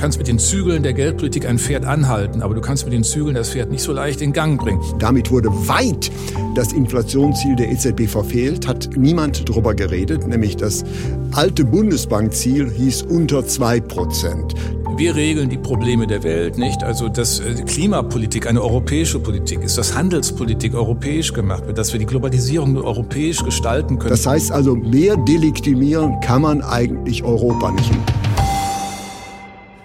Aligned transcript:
Du 0.00 0.04
kannst 0.04 0.16
mit 0.16 0.28
den 0.28 0.38
Zügeln 0.38 0.82
der 0.82 0.94
Geldpolitik 0.94 1.46
ein 1.46 1.58
Pferd 1.58 1.84
anhalten, 1.84 2.40
aber 2.40 2.54
du 2.54 2.62
kannst 2.62 2.84
mit 2.84 2.94
den 2.94 3.04
Zügeln 3.04 3.34
das 3.34 3.50
Pferd 3.50 3.70
nicht 3.70 3.82
so 3.82 3.92
leicht 3.92 4.22
in 4.22 4.32
Gang 4.32 4.58
bringen. 4.58 4.80
Damit 4.98 5.30
wurde 5.30 5.50
weit 5.68 6.10
das 6.54 6.72
Inflationsziel 6.72 7.54
der 7.54 7.70
EZB 7.70 8.08
verfehlt, 8.08 8.66
hat 8.66 8.88
niemand 8.96 9.46
darüber 9.46 9.74
geredet, 9.74 10.26
nämlich 10.26 10.56
das 10.56 10.84
alte 11.32 11.66
Bundesbankziel 11.66 12.70
hieß 12.70 13.02
unter 13.02 13.46
2 13.46 13.80
Prozent. 13.80 14.54
Wir 14.96 15.14
regeln 15.16 15.50
die 15.50 15.58
Probleme 15.58 16.06
der 16.06 16.22
Welt, 16.22 16.56
nicht? 16.56 16.82
Also, 16.82 17.10
dass 17.10 17.40
äh, 17.40 17.62
Klimapolitik 17.66 18.46
eine 18.46 18.62
europäische 18.62 19.18
Politik 19.18 19.62
ist, 19.62 19.76
dass 19.76 19.94
Handelspolitik 19.94 20.74
europäisch 20.74 21.34
gemacht 21.34 21.66
wird, 21.66 21.76
dass 21.76 21.92
wir 21.92 22.00
die 22.00 22.06
Globalisierung 22.06 22.74
europäisch 22.78 23.44
gestalten 23.44 23.98
können. 23.98 24.12
Das 24.12 24.24
heißt 24.24 24.50
also, 24.50 24.74
mehr 24.74 25.18
delegitimieren 25.18 26.20
kann 26.20 26.40
man 26.40 26.62
eigentlich 26.62 27.22
Europa 27.22 27.70
nicht. 27.72 27.92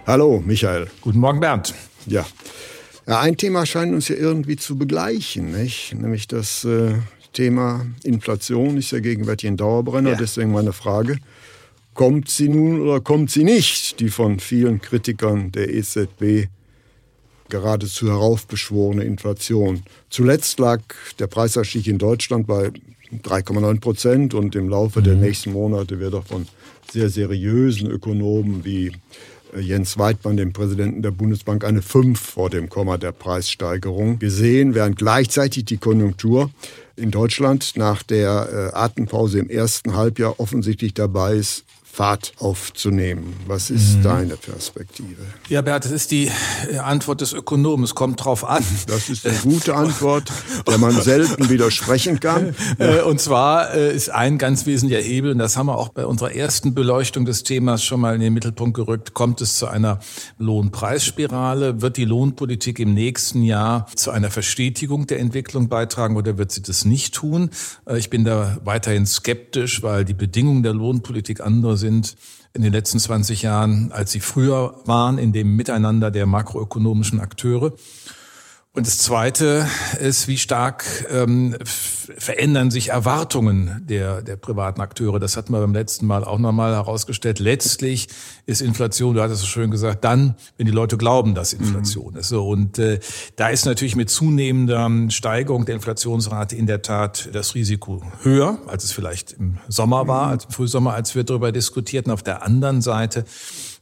Hallo, 0.07 0.43
Michael. 0.45 0.85
Guten 1.01 1.17
Morgen, 1.17 1.39
Bernd. 1.39 1.73
Ja. 2.05 2.27
ja 3.07 3.21
ein 3.21 3.37
Thema 3.37 3.65
scheint 3.65 3.91
uns 3.91 4.07
ja 4.07 4.15
irgendwie 4.15 4.55
zu 4.55 4.77
begleichen, 4.77 5.51
nicht? 5.51 5.95
nämlich 5.95 6.27
das 6.27 6.63
äh, 6.63 6.93
Thema 7.33 7.87
Inflation 8.03 8.77
ist 8.77 8.91
ja 8.91 8.99
gegenwärtig 8.99 9.49
ein 9.49 9.57
Dauerbrenner. 9.57 10.11
Ja. 10.11 10.15
Deswegen 10.15 10.51
meine 10.51 10.73
Frage, 10.73 11.17
kommt 11.95 12.29
sie 12.29 12.49
nun 12.49 12.81
oder 12.81 13.01
kommt 13.01 13.31
sie 13.31 13.43
nicht, 13.43 13.99
die 13.99 14.09
von 14.09 14.39
vielen 14.39 14.79
Kritikern 14.79 15.51
der 15.51 15.73
EZB 15.73 16.49
geradezu 17.49 18.07
heraufbeschworene 18.07 19.03
Inflation. 19.03 19.81
Zuletzt 20.11 20.59
lag 20.59 20.81
der 21.17 21.25
Preisanstieg 21.25 21.87
in 21.87 21.97
Deutschland 21.97 22.45
bei 22.45 22.69
3,9 23.23 23.79
Prozent 23.79 24.33
und 24.35 24.55
im 24.55 24.69
Laufe 24.69 24.99
mhm. 24.99 25.03
der 25.03 25.15
nächsten 25.15 25.51
Monate 25.51 25.99
wird 25.99 26.13
auch 26.13 26.27
von 26.27 26.47
sehr 26.91 27.09
seriösen 27.09 27.89
Ökonomen 27.89 28.63
wie 28.63 28.91
Jens 29.59 29.97
Weidmann, 29.97 30.37
dem 30.37 30.53
Präsidenten 30.53 31.01
der 31.01 31.11
Bundesbank, 31.11 31.63
eine 31.63 31.81
5 31.81 32.19
vor 32.19 32.49
dem 32.49 32.69
Komma 32.69 32.97
der 32.97 33.11
Preissteigerung 33.11 34.19
gesehen, 34.19 34.75
während 34.75 34.97
gleichzeitig 34.97 35.65
die 35.65 35.77
Konjunktur 35.77 36.49
in 36.95 37.11
Deutschland 37.11 37.73
nach 37.75 38.03
der 38.03 38.71
äh, 38.73 38.75
Atempause 38.77 39.39
im 39.39 39.49
ersten 39.49 39.95
Halbjahr 39.95 40.39
offensichtlich 40.39 40.93
dabei 40.93 41.35
ist, 41.35 41.65
Fahrt 41.95 42.33
aufzunehmen. 42.39 43.37
Was 43.47 43.69
ist 43.69 43.99
mhm. 43.99 44.03
deine 44.03 44.35
Perspektive? 44.35 45.21
Ja, 45.47 45.61
Bert, 45.61 45.85
das 45.85 45.93
ist 45.93 46.11
die 46.11 46.29
äh, 46.69 46.77
Antwort 46.79 47.21
des 47.21 47.31
Ökonomen. 47.31 47.85
Es 47.85 47.95
kommt 47.95 48.25
drauf 48.25 48.43
an. 48.43 48.65
Das 48.87 49.07
ist 49.07 49.25
eine 49.25 49.37
gute 49.37 49.73
Antwort, 49.75 50.29
der 50.67 50.77
man 50.77 50.91
selten 50.91 51.49
widersprechen 51.49 52.19
kann. 52.19 52.53
Ja. 52.77 52.85
Äh, 52.85 53.01
und 53.03 53.21
zwar 53.21 53.73
äh, 53.73 53.95
ist 53.95 54.09
ein 54.09 54.37
ganz 54.37 54.65
wesentlicher 54.65 55.01
Hebel, 55.01 55.31
und 55.31 55.37
das 55.37 55.55
haben 55.55 55.67
wir 55.67 55.77
auch 55.77 55.89
bei 55.89 56.05
unserer 56.05 56.33
ersten 56.33 56.73
Beleuchtung 56.75 57.25
des 57.25 57.43
Themas 57.43 57.83
schon 57.83 58.01
mal 58.01 58.13
in 58.13 58.21
den 58.21 58.33
Mittelpunkt 58.33 58.75
gerückt, 58.75 59.13
kommt 59.13 59.39
es 59.39 59.57
zu 59.57 59.67
einer 59.67 59.99
Lohnpreisspirale? 60.37 61.81
Wird 61.81 61.95
die 61.97 62.05
Lohnpolitik 62.05 62.79
im 62.79 62.93
nächsten 62.93 63.43
Jahr 63.43 63.87
zu 63.95 64.11
einer 64.11 64.29
Verstetigung 64.29 65.07
der 65.07 65.19
Entwicklung 65.19 65.69
beitragen 65.69 66.17
oder 66.17 66.37
wird 66.37 66.51
sie 66.51 66.61
das 66.61 66.83
nicht 66.83 67.15
tun? 67.15 67.49
Ich 67.95 68.09
bin 68.09 68.25
da 68.25 68.57
weiterhin 68.63 69.05
skeptisch, 69.05 69.81
weil 69.81 70.03
die 70.03 70.13
Bedingungen 70.13 70.61
der 70.61 70.73
Lohnpolitik 70.73 71.39
andere 71.39 71.77
sind 71.77 71.84
sind 71.85 72.15
in 72.53 72.63
den 72.63 72.73
letzten 72.73 72.99
20 72.99 73.43
Jahren, 73.43 73.91
als 73.91 74.11
sie 74.11 74.19
früher 74.19 74.75
waren 74.85 75.17
in 75.17 75.33
dem 75.33 75.55
Miteinander 75.55 76.09
der 76.09 76.25
makroökonomischen 76.25 77.19
Akteure. 77.19 77.73
Und 78.75 78.85
das 78.85 78.97
Zweite 78.97 79.65
ist, 80.01 80.27
wie 80.27 80.37
stark 80.37 80.83
ähm, 81.09 81.55
verändern 81.63 82.71
sich 82.71 82.89
Erwartungen 82.89 83.81
der, 83.87 84.21
der 84.21 84.35
privaten 84.35 84.81
Akteure. 84.81 85.17
Das 85.17 85.37
hatten 85.37 85.53
wir 85.53 85.61
beim 85.61 85.73
letzten 85.73 86.05
Mal 86.05 86.25
auch 86.25 86.39
nochmal 86.39 86.73
herausgestellt. 86.73 87.39
Letztlich 87.39 88.09
ist 88.45 88.61
Inflation, 88.61 89.15
du 89.15 89.21
hattest 89.21 89.43
es 89.43 89.47
schön 89.47 89.71
gesagt, 89.71 90.03
dann, 90.03 90.35
wenn 90.57 90.65
die 90.65 90.73
Leute 90.73 90.97
glauben, 90.97 91.35
dass 91.35 91.53
Inflation 91.53 92.15
mhm. 92.15 92.19
ist. 92.19 92.27
So, 92.27 92.49
und 92.49 92.77
äh, 92.77 92.99
da 93.37 93.47
ist 93.47 93.65
natürlich 93.65 93.95
mit 93.95 94.09
zunehmender 94.09 94.91
Steigerung 95.09 95.63
der 95.65 95.75
Inflationsrate 95.75 96.57
in 96.57 96.67
der 96.67 96.81
Tat 96.81 97.29
das 97.31 97.55
Risiko 97.55 98.03
höher, 98.23 98.59
als 98.67 98.83
es 98.83 98.91
vielleicht 98.91 99.31
im 99.31 99.57
Sommer 99.69 100.09
war, 100.09 100.27
als 100.27 100.45
im 100.45 100.51
Frühsommer, 100.51 100.93
als 100.93 101.15
wir 101.15 101.23
darüber 101.23 101.53
diskutierten. 101.53 102.11
Auf 102.11 102.23
der 102.23 102.43
anderen 102.43 102.81
Seite 102.81 103.23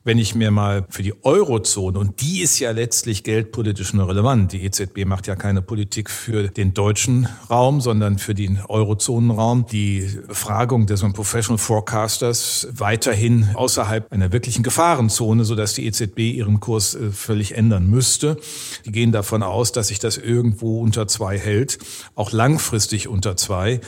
wenn 0.04 0.18
ich 0.18 0.36
mir 0.36 0.52
mal 0.52 0.86
für 0.90 1.02
die 1.02 1.14
Eurozone, 1.24 1.98
und 1.98 2.22
die 2.22 2.42
ist 2.42 2.60
ja 2.60 2.72
letztlich 2.72 3.24
geldpolitisch 3.24 3.94
nur 3.94 4.10
relevant, 4.10 4.52
die 4.52 4.64
EZB 4.66 5.06
macht 5.06 5.28
ja 5.28 5.36
keine 5.36 5.62
Politik 5.62 6.10
für 6.10 6.50
den 6.50 6.74
deutschen 6.74 7.28
Raum, 7.50 7.80
sondern 7.80 8.18
für 8.18 8.34
den 8.34 8.60
Eurozonenraum, 8.68 9.66
die 9.66 10.10
Befragung 10.28 10.88
des 10.88 11.02
Professional 11.14 11.58
Forecasters 11.58 12.68
weiterhin 12.72 13.50
außerhalb 13.54 14.12
einer 14.12 14.32
wirklichen 14.34 14.64
Gefahrenzone, 14.64 15.46
sodass 15.46 15.74
die 15.74 15.86
EZB 15.86 16.20
ihren 16.20 16.60
Kurs 16.60 16.96
äh, 16.96 17.12
völlig 17.12 17.56
ändern 17.56 17.90
müsste. 17.90 18.38
Die 18.86 18.92
gehen 18.92 19.12
davon 19.12 19.44
aus, 19.44 19.72
dass 19.72 19.88
sich 19.88 20.00
das 20.00 20.18
irgendwo 20.18 20.82
unter 20.82 21.08
zwei 21.08 21.38
hält, 21.38 21.78
auch 22.16 22.32
langfristig 22.32 23.08
unter 23.08 23.38
zwei. 23.38 23.80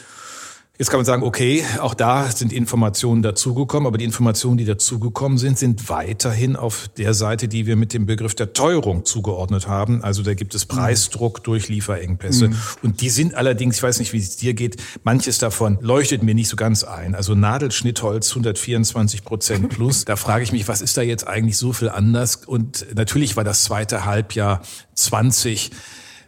Jetzt 0.78 0.90
kann 0.90 0.98
man 0.98 1.06
sagen, 1.06 1.24
okay, 1.24 1.64
auch 1.80 1.94
da 1.94 2.30
sind 2.30 2.52
Informationen 2.52 3.22
dazugekommen, 3.22 3.88
aber 3.88 3.98
die 3.98 4.04
Informationen, 4.04 4.58
die 4.58 4.66
dazugekommen 4.66 5.38
sind, 5.38 5.58
sind 5.58 5.88
weiterhin 5.88 6.58
auf 6.58 6.90
der 6.98 7.14
Seite, 7.14 7.48
die 7.48 7.66
wir 7.66 7.78
mit 7.78 7.94
dem 7.94 8.06
Begriff 8.06 8.36
der 8.36 8.52
Teuerung 8.52 9.06
zugeordnet 9.06 9.70
haben. 9.70 10.04
Also 10.04 10.22
da 10.22 10.34
gibt 10.34 10.54
es 10.54 10.68
mhm. 10.68 10.76
Preisdruck 10.76 11.46
durch 11.46 11.70
Lieferengpässe. 11.70 12.50
Mhm. 12.50 12.58
Und 12.84 13.00
die 13.00 13.10
sind 13.10 13.36
allerdings, 13.36 13.78
ich 13.78 13.84
weiß 13.84 14.00
nicht, 14.00 14.12
wie 14.12 14.18
es 14.18 14.36
dir 14.36 14.54
geht, 14.54 14.76
manches 15.06 15.38
davon 15.38 15.78
leuchtet 15.80 16.24
mir 16.24 16.36
nicht 16.36 16.50
so 16.50 16.58
ganz 16.58 16.84
ein. 16.84 17.16
Also 17.16 17.36
Nadelschnittholz 17.36 18.32
124 18.32 19.24
Prozent 19.24 19.70
plus. 19.70 20.04
da 20.06 20.18
frage 20.18 20.44
ich 20.44 20.52
mich, 20.52 20.68
was 20.68 20.82
ist 20.82 20.98
da 20.98 21.02
jetzt 21.02 21.26
eigentlich 21.26 21.58
so 21.58 21.72
viel 21.72 21.88
anders? 21.88 22.42
Und 22.46 22.86
natürlich 22.94 23.38
war 23.38 23.46
das 23.46 23.64
zweite 23.64 24.04
Halbjahr 24.04 24.62
20 24.94 25.72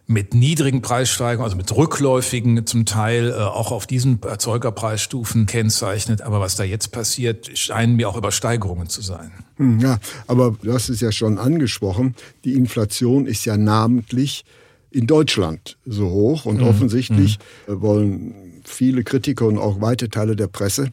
mit 0.08 0.34
niedrigen 0.34 0.82
Preissteigerungen, 0.82 1.44
also 1.44 1.58
mit 1.58 1.76
rückläufigen 1.76 2.66
zum 2.66 2.86
Teil, 2.86 3.30
äh, 3.30 3.34
auch 3.34 3.72
auf 3.72 3.86
diesen 3.86 4.22
Erzeugerpreisstufen 4.24 5.46
kennzeichnet. 5.46 6.22
Aber 6.22 6.40
was 6.40 6.56
da 6.56 6.64
jetzt 6.64 6.94
passiert, 6.94 7.58
scheinen 7.58 7.98
mir 7.98 8.08
auch 8.08 8.16
Übersteigerungen 8.16 8.88
zu 8.88 9.02
sein. 9.02 9.32
Hm, 9.58 9.80
ja, 9.80 10.00
aber 10.26 10.56
du 10.62 10.74
hast 10.74 10.88
es 10.88 11.02
ja 11.02 11.12
schon 11.12 11.38
angesprochen. 11.38 12.16
Die 12.46 12.54
Inflation 12.54 13.26
ist 13.26 13.44
ja 13.44 13.58
namentlich 13.58 14.46
in 14.92 15.08
Deutschland 15.08 15.78
so 15.86 16.10
hoch 16.10 16.46
und 16.46 16.62
mhm. 16.62 16.68
offensichtlich 16.68 17.38
mhm. 17.68 17.82
wollen 17.82 18.34
viele 18.64 19.04
Kritiker 19.04 19.46
und 19.46 19.58
auch 19.58 19.82
weite 19.82 20.10
Teile 20.10 20.38
der 20.38 20.48
Presse 20.48 20.92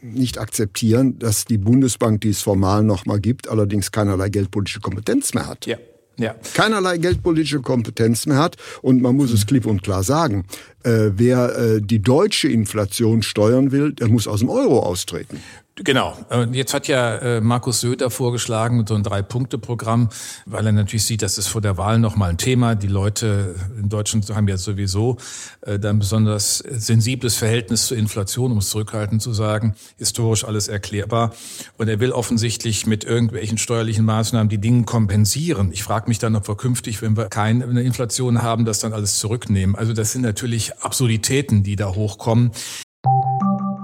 nicht 0.00 0.38
akzeptieren, 0.38 1.18
dass 1.18 1.44
die 1.44 1.58
Bundesbank, 1.58 2.20
die 2.20 2.28
es 2.28 2.42
formal 2.42 2.84
noch 2.84 3.06
mal 3.06 3.18
gibt, 3.18 3.48
allerdings 3.48 3.90
keinerlei 3.90 4.28
geldpolitische 4.28 4.80
Kompetenz 4.80 5.34
mehr 5.34 5.48
hat. 5.48 5.66
Ja 5.66 5.78
ja. 6.16 6.34
keinerlei 6.54 6.98
geldpolitische 6.98 7.60
Kompetenz 7.60 8.26
mehr 8.26 8.38
hat. 8.38 8.56
Und 8.82 9.02
man 9.02 9.16
muss 9.16 9.32
es 9.32 9.46
klipp 9.46 9.66
und 9.66 9.82
klar 9.82 10.02
sagen, 10.02 10.46
äh, 10.82 11.10
wer 11.14 11.56
äh, 11.56 11.80
die 11.80 12.00
deutsche 12.00 12.48
Inflation 12.48 13.22
steuern 13.22 13.72
will, 13.72 13.92
der 13.92 14.08
muss 14.08 14.28
aus 14.28 14.40
dem 14.40 14.50
Euro 14.50 14.80
austreten. 14.80 15.40
Genau. 15.76 16.16
Jetzt 16.52 16.72
hat 16.72 16.86
ja 16.86 17.16
äh, 17.16 17.40
Markus 17.40 17.80
Söder 17.80 18.08
vorgeschlagen, 18.08 18.86
so 18.86 18.94
ein 18.94 19.02
Drei-Punkte-Programm, 19.02 20.08
weil 20.46 20.66
er 20.66 20.72
natürlich 20.72 21.04
sieht, 21.04 21.20
das 21.20 21.36
ist 21.36 21.48
vor 21.48 21.60
der 21.60 21.76
Wahl 21.76 21.98
nochmal 21.98 22.30
ein 22.30 22.38
Thema. 22.38 22.76
Die 22.76 22.86
Leute 22.86 23.56
in 23.76 23.88
Deutschland 23.88 24.30
haben 24.30 24.46
ja 24.46 24.56
sowieso 24.56 25.16
äh, 25.62 25.80
dann 25.80 25.98
besonders 25.98 26.58
sensibles 26.58 27.34
Verhältnis 27.34 27.86
zur 27.86 27.96
Inflation, 27.96 28.52
um 28.52 28.58
es 28.58 28.70
zurückhaltend 28.70 29.20
zu 29.20 29.32
sagen, 29.32 29.74
historisch 29.98 30.44
alles 30.44 30.68
erklärbar. 30.68 31.34
Und 31.76 31.88
er 31.88 31.98
will 31.98 32.12
offensichtlich 32.12 32.86
mit 32.86 33.02
irgendwelchen 33.02 33.58
steuerlichen 33.58 34.04
Maßnahmen 34.04 34.48
die 34.48 34.58
Dinge 34.58 34.84
kompensieren. 34.84 35.72
Ich 35.72 35.82
frage 35.82 36.06
mich 36.06 36.20
dann, 36.20 36.36
ob 36.36 36.46
wir 36.46 36.56
künftig, 36.56 37.02
wenn 37.02 37.16
wir 37.16 37.26
keine 37.26 37.64
Inflation 37.80 38.42
haben, 38.42 38.64
das 38.64 38.78
dann 38.78 38.92
alles 38.92 39.18
zurücknehmen. 39.18 39.74
Also 39.74 39.92
das 39.92 40.12
sind 40.12 40.22
natürlich 40.22 40.78
Absurditäten, 40.78 41.64
die 41.64 41.74
da 41.74 41.96
hochkommen. 41.96 42.52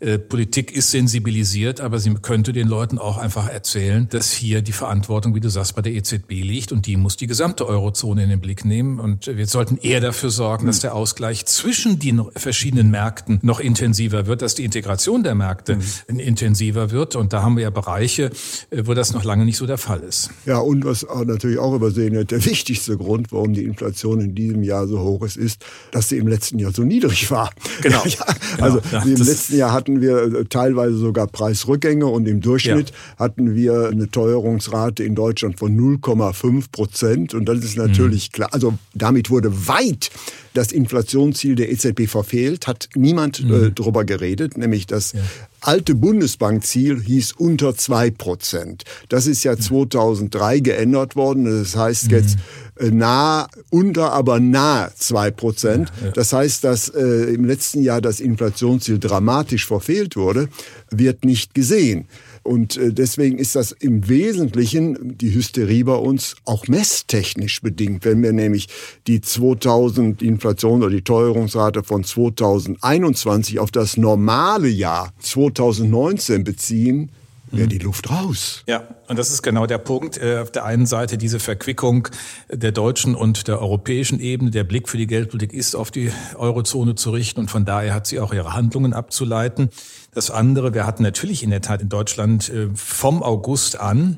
Äh, 0.00 0.18
Politik 0.18 0.72
ist 0.72 0.90
sensibilisiert, 0.90 1.80
aber 1.80 1.98
sie 1.98 2.14
könnte 2.14 2.52
den 2.52 2.68
Leuten 2.68 2.98
auch 2.98 3.18
einfach 3.18 3.48
erzählen, 3.48 4.08
dass 4.10 4.32
hier 4.32 4.62
die 4.62 4.72
Verantwortung, 4.72 5.34
wie 5.34 5.40
du 5.40 5.48
sagst, 5.48 5.74
bei 5.74 5.82
der 5.82 5.92
EZB 5.92 6.30
liegt 6.30 6.72
und 6.72 6.86
die 6.86 6.96
muss 6.96 7.16
die 7.16 7.26
gesamte 7.26 7.66
Eurozone 7.66 8.24
in 8.24 8.30
den 8.30 8.40
Blick 8.40 8.64
nehmen. 8.64 9.00
Und 9.00 9.26
wir 9.26 9.46
sollten 9.46 9.78
eher 9.78 10.00
dafür 10.00 10.30
sorgen, 10.30 10.66
dass 10.66 10.80
der 10.80 10.94
Ausgleich 10.94 11.46
zwischen 11.46 11.98
den 11.98 12.22
verschiedenen 12.36 12.90
Märkten 12.90 13.38
noch 13.42 13.60
intensiver 13.60 14.26
wird, 14.26 14.42
dass 14.42 14.54
die 14.54 14.64
Integration 14.64 15.22
der 15.22 15.34
Märkte 15.34 15.76
mhm. 16.08 16.18
intensiver 16.18 16.90
wird. 16.90 17.16
Und 17.16 17.32
da 17.32 17.42
haben 17.42 17.56
wir 17.56 17.64
ja 17.64 17.70
Bereiche, 17.70 18.30
äh, 18.70 18.82
wo 18.84 18.94
das 18.94 19.12
noch 19.12 19.24
lange 19.24 19.44
nicht 19.44 19.56
so 19.56 19.66
der 19.66 19.78
Fall 19.78 20.00
ist. 20.00 20.30
Ja, 20.44 20.58
und 20.58 20.84
was 20.84 21.06
natürlich 21.24 21.58
auch 21.58 21.74
übersehen 21.74 22.14
wird, 22.14 22.30
der 22.30 22.44
wichtigste 22.44 22.96
Grund, 22.96 23.32
warum 23.32 23.52
die 23.52 23.64
Inflation 23.64 24.20
in 24.20 24.34
diesem 24.34 24.62
Jahr 24.62 24.86
so 24.86 25.00
hoch 25.00 25.22
ist, 25.24 25.36
ist, 25.36 25.64
dass 25.92 26.08
sie 26.08 26.18
im 26.18 26.28
letzten 26.28 26.58
Jahr 26.58 26.72
so 26.72 26.82
niedrig 26.82 27.30
war. 27.30 27.50
Genau. 27.82 28.02
ja, 28.04 28.26
also 28.60 28.80
genau. 28.80 28.92
Ja, 28.92 29.02
im 29.02 29.22
letzten 29.22 29.56
Jahr 29.56 29.72
hatten 29.86 30.00
wir 30.00 30.40
äh, 30.40 30.44
teilweise 30.46 30.96
sogar 30.96 31.28
Preisrückgänge 31.28 32.06
und 32.06 32.26
im 32.26 32.40
Durchschnitt 32.40 32.90
ja. 32.90 32.96
hatten 33.18 33.54
wir 33.54 33.88
eine 33.88 34.10
Teuerungsrate 34.10 35.04
in 35.04 35.14
Deutschland 35.14 35.58
von 35.58 35.76
0,5 35.78 36.72
Prozent. 36.72 37.34
Und 37.34 37.44
das 37.46 37.58
ist 37.58 37.76
natürlich 37.76 38.30
mhm. 38.30 38.32
klar. 38.32 38.48
Also 38.52 38.74
damit 38.94 39.30
wurde 39.30 39.68
weit 39.68 40.10
das 40.56 40.72
Inflationsziel 40.72 41.54
der 41.54 41.70
EZB 41.70 42.08
verfehlt, 42.08 42.66
hat 42.66 42.88
niemand 42.94 43.40
äh, 43.40 43.44
mhm. 43.44 43.64
äh, 43.64 43.70
darüber 43.72 44.04
geredet, 44.04 44.56
nämlich 44.56 44.86
das 44.86 45.12
ja. 45.12 45.20
alte 45.60 45.94
Bundesbankziel 45.94 47.00
hieß 47.00 47.32
unter 47.32 47.76
zwei 47.76 48.10
Prozent. 48.10 48.84
Das 49.08 49.26
ist 49.26 49.44
ja 49.44 49.56
2003 49.56 50.60
geändert 50.60 51.16
worden. 51.16 51.44
Das 51.44 51.76
heißt 51.76 52.06
mhm. 52.06 52.10
jetzt 52.10 52.38
äh, 52.78 52.90
nah, 52.90 53.48
unter, 53.70 54.12
aber 54.12 54.40
nah 54.40 54.90
zwei 54.96 55.30
Prozent. 55.30 55.90
Ja, 56.00 56.06
ja. 56.06 56.12
Das 56.12 56.32
heißt, 56.32 56.64
dass 56.64 56.88
äh, 56.88 57.34
im 57.34 57.44
letzten 57.44 57.82
Jahr 57.82 58.00
das 58.00 58.20
Inflationsziel 58.20 58.98
dramatisch 58.98 59.66
verfehlt 59.66 60.16
wurde, 60.16 60.48
wird 60.90 61.24
nicht 61.24 61.54
gesehen. 61.54 62.06
Und 62.46 62.76
äh, 62.76 62.92
deswegen 62.92 63.38
ist 63.38 63.56
das 63.56 63.72
im 63.72 64.08
Wesentlichen 64.08 65.18
die 65.18 65.34
Hysterie 65.34 65.84
bei 65.84 65.96
uns 65.96 66.36
auch 66.44 66.68
messtechnisch 66.68 67.60
bedingt. 67.60 68.04
Wenn 68.04 68.22
wir 68.22 68.32
nämlich 68.32 68.68
die 69.06 69.20
2000 69.20 70.22
Inflation 70.22 70.82
oder 70.82 70.90
die 70.90 71.02
Teuerungsrate 71.02 71.82
von 71.82 72.04
2021 72.04 73.58
auf 73.58 73.70
das 73.70 73.96
normale 73.96 74.68
Jahr 74.68 75.12
2019 75.18 76.44
beziehen, 76.44 77.10
wäre 77.50 77.68
die 77.68 77.78
Luft 77.78 78.10
raus. 78.10 78.62
Ja, 78.66 78.86
und 79.08 79.18
das 79.18 79.30
ist 79.30 79.42
genau 79.42 79.66
der 79.66 79.78
Punkt. 79.78 80.18
Äh, 80.18 80.38
auf 80.38 80.50
der 80.50 80.64
einen 80.64 80.86
Seite 80.86 81.18
diese 81.18 81.38
Verquickung 81.38 82.08
der 82.50 82.72
deutschen 82.72 83.14
und 83.14 83.48
der 83.48 83.60
europäischen 83.60 84.20
Ebene. 84.20 84.50
Der 84.50 84.64
Blick 84.64 84.88
für 84.88 84.96
die 84.96 85.06
Geldpolitik 85.06 85.52
ist 85.52 85.74
auf 85.74 85.90
die 85.90 86.10
Eurozone 86.36 86.94
zu 86.94 87.10
richten 87.10 87.40
und 87.40 87.50
von 87.50 87.64
daher 87.64 87.94
hat 87.94 88.06
sie 88.06 88.20
auch 88.20 88.32
ihre 88.32 88.54
Handlungen 88.54 88.92
abzuleiten. 88.92 89.70
Das 90.16 90.30
andere, 90.30 90.72
wir 90.72 90.86
hatten 90.86 91.02
natürlich 91.02 91.42
in 91.42 91.50
der 91.50 91.60
Tat 91.60 91.82
in 91.82 91.90
Deutschland 91.90 92.48
äh, 92.48 92.70
vom 92.74 93.22
August 93.22 93.78
an 93.78 94.16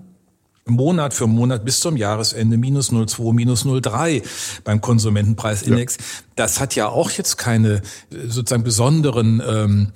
Monat 0.64 1.12
für 1.12 1.26
Monat 1.26 1.64
bis 1.64 1.80
zum 1.80 1.96
Jahresende 1.96 2.56
minus 2.56 2.92
0,2, 2.92 3.32
minus 3.32 3.64
0,3 3.64 4.22
beim 4.62 4.80
Konsumentenpreisindex. 4.80 5.96
Ja. 5.96 6.04
Das 6.36 6.60
hat 6.60 6.76
ja 6.76 6.86
auch 6.86 7.10
jetzt 7.10 7.36
keine 7.36 7.82
äh, 8.12 8.28
sozusagen 8.28 8.62
besonderen 8.62 9.42
ähm, 9.44 9.88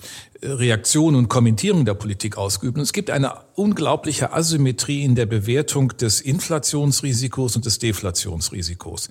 Reaktionen 0.43 1.17
und 1.17 1.29
Kommentierungen 1.29 1.85
der 1.85 1.95
Politik 1.95 2.37
ausgeübt. 2.37 2.77
Und 2.77 2.83
es 2.83 2.93
gibt 2.93 3.11
eine 3.11 3.35
unglaubliche 3.55 4.33
Asymmetrie 4.33 5.03
in 5.03 5.15
der 5.15 5.27
Bewertung 5.27 5.97
des 5.97 6.21
Inflationsrisikos 6.21 7.55
und 7.55 7.65
des 7.65 7.79
Deflationsrisikos. 7.79 9.09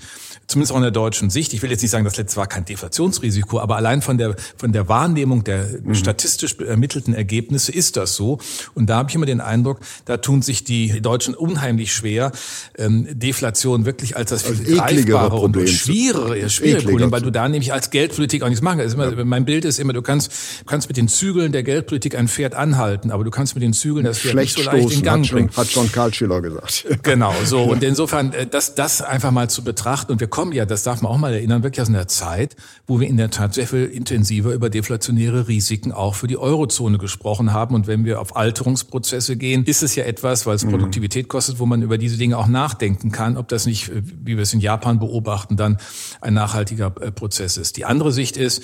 Zumindest 0.48 0.74
auch 0.74 0.78
in 0.78 0.81
der 0.81 0.92
deutschen 0.92 1.30
Sicht. 1.30 1.54
Ich 1.54 1.62
will 1.62 1.69
jetzt 1.69 1.83
nicht 1.83 1.92
sagen, 1.92 2.04
das 2.04 2.18
letzte 2.18 2.38
war 2.38 2.48
kein 2.48 2.66
Deflationsrisiko, 2.66 3.60
aber 3.60 3.78
allein 3.78 4.01
von 4.01 4.18
der, 4.18 4.36
von 4.57 4.74
der 4.74 4.89
Wahrnehmung 4.89 5.44
der 5.44 5.68
mhm. 5.83 5.95
statistisch 5.95 6.57
ermittelten 6.60 7.13
Ergebnisse 7.13 7.72
ist 7.72 7.98
das 7.98 8.16
so. 8.16 8.39
Und 8.74 8.88
da 8.89 8.98
habe 8.98 9.10
ich 9.10 9.16
immer 9.16 9.25
den 9.25 9.42
Eindruck, 9.42 9.80
da 10.06 10.18
tun 10.18 10.42
sich 10.42 10.63
die 10.63 11.01
Deutschen 11.01 11.36
unheimlich 11.36 11.94
schwer, 11.94 12.31
ähm, 12.78 13.07
Deflation 13.12 13.86
wirklich 13.86 14.18
als 14.18 14.31
das 14.31 14.44
viel 14.44 14.75
greifbare 14.75 15.38
und 15.38 15.69
schwierigere, 15.69 16.50
schwierige 16.50 16.89
Problem, 16.89 17.12
weil 17.12 17.22
du 17.22 17.31
da 17.31 17.48
nämlich 17.48 17.72
als 17.72 17.89
Geldpolitik 17.89 18.44
auch 18.44 18.50
nichts 18.50 18.63
machen 18.63 18.80
kannst. 18.80 18.98
Mein 18.98 19.45
Bild 19.45 19.66
ist 19.66 19.80
immer, 19.80 19.94
du 19.94 20.01
kannst, 20.01 20.31
kannst 20.66 20.88
mit 20.88 20.98
den 20.98 21.07
Zügeln 21.21 21.51
der 21.51 21.62
Geldpolitik 21.62 22.18
ein 22.18 22.27
Pferd 22.27 22.56
anhalten, 22.56 23.12
aber 23.12 23.23
du 23.23 23.29
kannst 23.29 23.53
mit 23.53 23.62
den 23.62 23.73
Zügeln 23.73 24.06
das 24.07 24.18
Pferd 24.18 24.33
nicht 24.33 24.57
so 24.57 24.63
leicht 24.63 24.91
in 24.91 25.03
Gang 25.03 25.29
bringen. 25.29 25.51
Hat 25.56 25.68
schon 25.68 25.91
Karl 25.91 26.12
Schiller 26.12 26.41
gesagt. 26.41 26.88
Genau, 27.03 27.31
so. 27.45 27.62
Und 27.71 27.83
insofern, 27.83 28.33
äh, 28.33 28.47
das, 28.47 28.73
das 28.73 29.03
einfach 29.03 29.29
mal 29.29 29.47
zu 29.47 29.63
betrachten. 29.63 30.13
Und 30.13 30.19
wir 30.19 30.27
kommen 30.27 30.51
ja, 30.51 30.65
das 30.65 30.81
darf 30.81 31.03
man 31.03 31.12
auch 31.12 31.19
mal 31.19 31.31
erinnern, 31.31 31.62
wirklich 31.62 31.81
aus 31.81 31.89
einer 31.89 32.07
Zeit, 32.07 32.56
wo 32.88 33.00
wir 33.00 33.07
in 33.07 33.18
der 33.18 33.29
Tat 33.29 33.53
sehr 33.53 33.68
viel 33.68 33.85
intensiver 33.85 34.51
über 34.51 34.71
deflationäre 34.71 35.47
Risiken 35.47 35.91
auch 35.91 36.15
für 36.15 36.25
die 36.25 36.39
Eurozone 36.39 36.97
gesprochen 36.97 37.53
haben. 37.53 37.75
Und 37.75 37.85
wenn 37.85 38.03
wir 38.03 38.19
auf 38.19 38.35
Alterungsprozesse 38.35 39.38
gehen, 39.38 39.63
ist 39.65 39.83
es 39.83 39.95
ja 39.95 40.06
etwas, 40.06 40.47
weil 40.47 40.56
es 40.56 40.65
mhm. 40.65 40.71
Produktivität 40.71 41.27
kostet, 41.27 41.59
wo 41.59 41.68
man 41.68 41.83
über 41.83 42.00
diese 42.00 42.18
Dinge 42.18 42.39
auch 42.39 42.47
nachdenken 42.47 43.12
kann, 43.12 43.38
ob 43.38 43.47
das 43.47 43.68
nicht, 43.68 43.89
äh, 43.89 44.01
wie 44.23 44.38
wir 44.38 44.41
es 44.41 44.53
in 44.56 44.59
Japan 44.59 44.97
beobachten, 44.97 45.56
dann 45.56 45.77
ein 46.19 46.33
nachhaltiger 46.33 46.95
äh, 47.00 47.12
Prozess 47.12 47.57
ist. 47.57 47.77
Die 47.77 47.85
andere 47.85 48.12
Sicht 48.12 48.38
ist, 48.38 48.63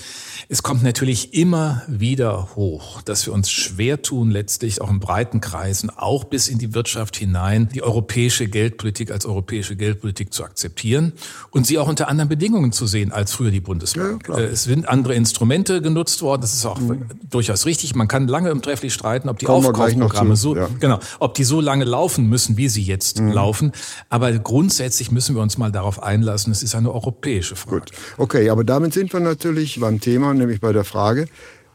es 0.50 0.64
kommt 0.64 0.82
natürlich 0.82 1.36
immer 1.36 1.84
wieder 1.88 2.47
hoch, 2.56 3.02
dass 3.02 3.26
wir 3.26 3.34
uns 3.34 3.52
schwer 3.52 4.02
tun, 4.02 4.32
letztlich 4.32 4.82
auch 4.82 4.90
in 4.90 5.00
breiten 5.00 5.42
Kreisen, 5.42 5.90
auch 5.90 6.24
bis 6.24 6.48
in 6.48 6.58
die 6.58 6.74
Wirtschaft 6.74 7.16
hinein, 7.16 7.70
die 7.74 7.84
europäische 7.84 8.48
Geldpolitik 8.48 9.12
als 9.12 9.26
europäische 9.26 9.76
Geldpolitik 9.76 10.34
zu 10.34 10.44
akzeptieren 10.44 11.14
und 11.52 11.68
sie 11.68 11.78
auch 11.78 11.88
unter 11.88 12.08
anderen 12.08 12.30
Bedingungen 12.30 12.72
zu 12.72 12.88
sehen 12.88 13.12
als 13.12 13.34
früher 13.34 13.52
die 13.52 13.60
Bundesbank. 13.60 14.28
Ja, 14.28 14.40
es 14.40 14.64
sind 14.64 14.88
andere 14.88 15.16
Instrumente 15.16 15.82
genutzt 15.82 16.22
worden, 16.22 16.42
das 16.42 16.54
ist 16.54 16.66
auch 16.66 16.80
mhm. 16.80 17.06
durchaus 17.30 17.66
richtig. 17.66 17.96
Man 17.96 18.08
kann 18.08 18.28
lange 18.28 18.50
im 18.50 18.62
Trefflich 18.62 18.94
streiten, 18.94 19.30
ob 19.30 19.40
die 19.40 19.46
Kommen 19.46 19.66
Aufkaufprogramme 19.66 20.36
so, 20.36 20.56
ja. 20.56 20.70
genau, 20.80 21.00
ob 21.20 21.34
die 21.34 21.44
so 21.44 21.62
lange 21.62 21.84
laufen 21.84 22.28
müssen, 22.28 22.58
wie 22.58 22.70
sie 22.70 22.84
jetzt 22.84 23.20
mhm. 23.20 23.32
laufen. 23.32 23.72
Aber 24.10 24.32
grundsätzlich 24.32 25.12
müssen 25.12 25.36
wir 25.36 25.42
uns 25.42 25.58
mal 25.58 25.72
darauf 25.72 26.02
einlassen, 26.02 26.52
es 26.52 26.64
ist 26.64 26.76
eine 26.76 26.92
europäische 26.92 27.56
Frage. 27.56 27.80
Gut. 27.80 27.92
Okay, 28.18 28.50
aber 28.50 28.64
damit 28.64 28.94
sind 28.94 29.14
wir 29.14 29.20
natürlich 29.20 29.80
beim 29.80 30.00
Thema, 30.00 30.34
nämlich 30.34 30.62
bei 30.62 30.74
der 30.74 30.84
Frage, 30.84 31.28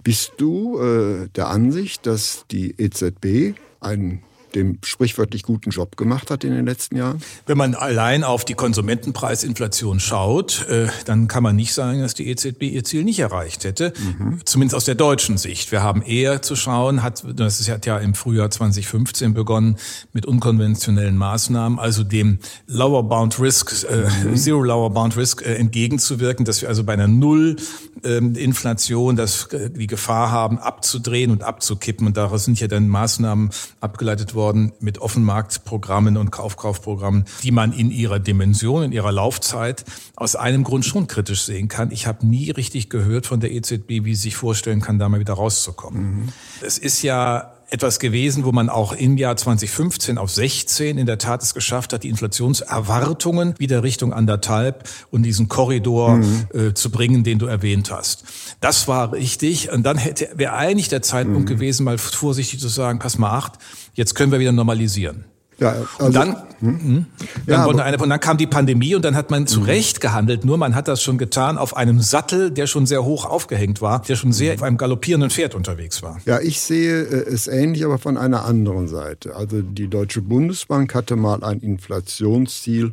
bist 0.02 0.32
du 0.38 0.78
äh, 0.81 1.28
der 1.34 1.49
Ansicht, 1.49 2.06
dass 2.06 2.44
die 2.50 2.75
EZB 2.78 3.56
einen 3.81 4.22
dem 4.54 4.78
sprichwörtlich 4.84 5.43
guten 5.43 5.70
Job 5.70 5.96
gemacht 5.96 6.31
hat 6.31 6.44
in 6.44 6.52
den 6.52 6.66
letzten 6.66 6.96
Jahren? 6.96 7.22
Wenn 7.46 7.58
man 7.58 7.74
allein 7.74 8.24
auf 8.24 8.44
die 8.44 8.55
Konsumentenpreisinflation 8.55 10.00
schaut, 10.00 10.67
äh, 10.69 10.88
dann 11.05 11.29
kann 11.29 11.43
man 11.43 11.56
nicht 11.56 11.72
sagen, 11.72 12.00
dass 12.00 12.15
die 12.15 12.29
EZB 12.29 12.62
ihr 12.62 12.84
Ziel 12.84 13.05
nicht 13.05 13.19
erreicht 13.19 13.65
hätte. 13.65 13.93
Mhm. 13.98 14.41
Zumindest 14.44 14.77
aus 14.77 14.84
der 14.84 14.94
deutschen 14.94 15.38
Sicht. 15.38 15.72
Wir 15.72 15.82
haben 15.82 16.03
eher 16.03 16.43
zu 16.43 16.56
schauen, 16.56 17.03
hat, 17.03 17.24
das 17.34 17.69
hat 17.69 17.86
ja 17.86 17.98
im 17.98 18.15
Frühjahr 18.15 18.50
2015 18.50 19.34
begonnen 19.34 19.77
mit 20.12 20.27
unkonventionellen 20.27 21.17
Maßnahmen, 21.17 21.79
also 21.79 22.05
dem 22.05 22.38
Lower 22.67 23.03
Bound 23.05 23.41
Risk, 23.41 23.86
äh, 23.88 24.29
mhm. 24.29 24.36
Zero 24.36 24.62
Lower 24.62 24.91
Bound 24.91 25.17
Risk 25.17 25.43
äh, 25.43 25.55
entgegenzuwirken, 25.55 26.44
dass 26.44 26.62
wir 26.62 26.69
also 26.69 26.84
bei 26.84 26.93
einer 26.93 27.08
Null 27.08 27.56
ähm, 28.05 28.35
Inflation 28.35 29.17
das, 29.17 29.49
die 29.51 29.87
Gefahr 29.87 30.31
haben, 30.31 30.59
abzudrehen 30.59 31.31
und 31.31 31.43
abzukippen. 31.43 32.06
Und 32.06 32.17
daraus 32.17 32.44
sind 32.44 32.61
ja 32.61 32.69
dann 32.69 32.89
Maßnahmen 32.89 33.51
abgeleitet 33.81 34.35
worden, 34.35 34.43
worden 34.43 34.73
mit 34.81 34.99
Offenmarktprogrammen 34.99 36.17
und 36.17 36.31
Kaufkaufprogrammen, 36.31 37.25
die 37.43 37.53
man 37.53 37.73
in 37.73 37.91
ihrer 37.91 38.19
Dimension, 38.19 38.82
in 38.82 38.93
ihrer 38.93 39.13
Laufzeit 39.13 39.85
aus 40.17 40.37
einem 40.37 40.65
Grund 40.65 40.85
schon 40.85 41.06
kritisch 41.06 41.43
sehen 41.43 41.69
kann. 41.69 41.91
Ich 41.91 42.06
habe 42.06 42.27
nie 42.27 42.51
richtig 42.51 42.91
gehört 42.91 43.27
von 43.27 43.41
der 43.41 43.53
EZB, 43.53 44.05
wie 44.05 44.15
sie 44.15 44.23
sich 44.23 44.37
vorstellen 44.37 44.81
kann, 44.81 44.99
da 44.99 45.09
mal 45.09 45.21
wieder 45.21 45.35
rauszukommen. 45.35 46.03
Mhm. 46.03 46.29
Es 46.61 46.79
ist 46.79 47.03
ja 47.03 47.53
etwas 47.72 47.98
gewesen, 47.98 48.44
wo 48.44 48.52
man 48.52 48.69
auch 48.69 48.93
im 48.93 49.17
Jahr 49.17 49.36
2015 49.36 50.19
auf 50.19 50.31
16 50.31 50.98
in 50.98 51.06
der 51.06 51.17
Tat 51.17 51.43
es 51.43 51.55
geschafft 51.55 51.94
hat, 51.94 52.02
die 52.02 52.10
Inflationserwartungen 52.10 53.55
wieder 53.58 53.82
Richtung 53.82 54.12
anderthalb 54.12 54.88
und 55.10 55.22
diesen 55.22 55.48
Korridor 55.48 56.17
mhm. 56.17 56.46
äh, 56.52 56.74
zu 56.74 56.91
bringen, 56.91 57.24
den 57.24 57.38
du 57.38 57.46
erwähnt 57.46 57.91
hast. 57.91 58.24
Das 58.60 58.88
war 58.88 59.12
richtig. 59.12 59.72
Und 59.72 59.84
dann 59.84 59.96
hätte 59.96 60.29
wäre 60.34 60.52
eigentlich 60.52 60.88
der 60.88 61.00
Zeitpunkt 61.00 61.48
mhm. 61.48 61.55
gewesen, 61.55 61.84
mal 61.84 61.96
vorsichtig 61.96 62.60
zu 62.60 62.69
sagen, 62.69 62.98
pass 62.98 63.17
mal 63.17 63.31
acht, 63.31 63.55
jetzt 63.94 64.14
können 64.14 64.32
wir 64.32 64.38
wieder 64.38 64.52
normalisieren. 64.52 65.24
Ja, 65.59 65.71
also, 65.71 66.06
und 66.06 66.15
dann, 66.15 66.37
hm? 66.61 66.81
hm? 66.81 67.06
dann, 67.47 67.77
ja, 67.77 67.85
eine, 67.85 67.99
und 67.99 68.09
dann 68.09 68.21
kam 68.21 68.37
die 68.37 68.47
Pandemie 68.47 68.94
und 68.94 69.05
dann 69.05 69.15
hat 69.15 69.31
man 69.31 69.47
zu 69.47 69.61
hm. 69.61 69.67
Recht 69.67 70.01
gehandelt. 70.01 70.44
Nur 70.44 70.56
man 70.56 70.75
hat 70.75 70.89
das 70.89 71.03
schon 71.03 71.19
getan 71.19 71.59
auf 71.59 71.77
einem 71.77 72.01
Sattel, 72.01 72.51
der 72.51 72.67
schon 72.67 72.87
sehr 72.87 73.05
hoch 73.05 73.27
aufgehängt 73.27 73.81
war, 73.81 74.03
der 74.03 74.17
schon 74.17 74.32
sehr 74.32 74.55
auf 74.55 74.63
einem 74.63 74.77
galoppierenden 74.77 75.31
Pferd 75.31 75.55
unterwegs 75.55 76.03
war. 76.03 76.19
Ja, 76.25 76.41
ich 76.41 76.61
sehe 76.61 77.03
äh, 77.03 77.32
es 77.32 77.47
ähnlich, 77.47 77.85
aber 77.85 77.99
von 77.99 78.17
einer 78.17 78.44
anderen 78.44 78.89
Seite. 78.89 79.37
Also 79.37 79.63
die 79.63 79.89
Deutsche 79.89 80.23
Bundesbank 80.23 80.94
hatte 80.94 81.17
mal 81.17 81.44
ein 81.44 81.61
Inflationsziel 81.61 82.93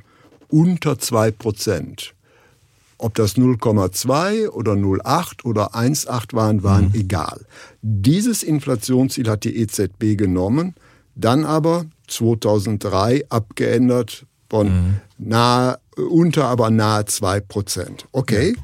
unter 0.49 0.99
zwei 0.99 1.31
Prozent. 1.31 2.13
Ob 3.01 3.15
das 3.15 3.37
0,2 3.37 4.49
oder 4.49 4.73
0,8 4.73 5.45
oder 5.45 5.73
1,8 5.73 6.35
waren, 6.35 6.63
waren 6.63 6.89
mhm. 6.89 6.95
egal. 6.95 7.45
Dieses 7.81 8.43
Inflationsziel 8.43 9.29
hat 9.29 9.45
die 9.45 9.55
EZB 9.55 10.17
genommen, 10.17 10.75
dann 11.15 11.45
aber 11.45 11.85
2003 12.09 13.25
abgeändert 13.29 14.25
von 14.49 14.67
mhm. 14.67 14.95
nahe, 15.17 15.79
unter 15.95 16.45
aber 16.45 16.69
nahe 16.69 17.05
2 17.05 17.39
Prozent. 17.41 18.07
Okay, 18.11 18.55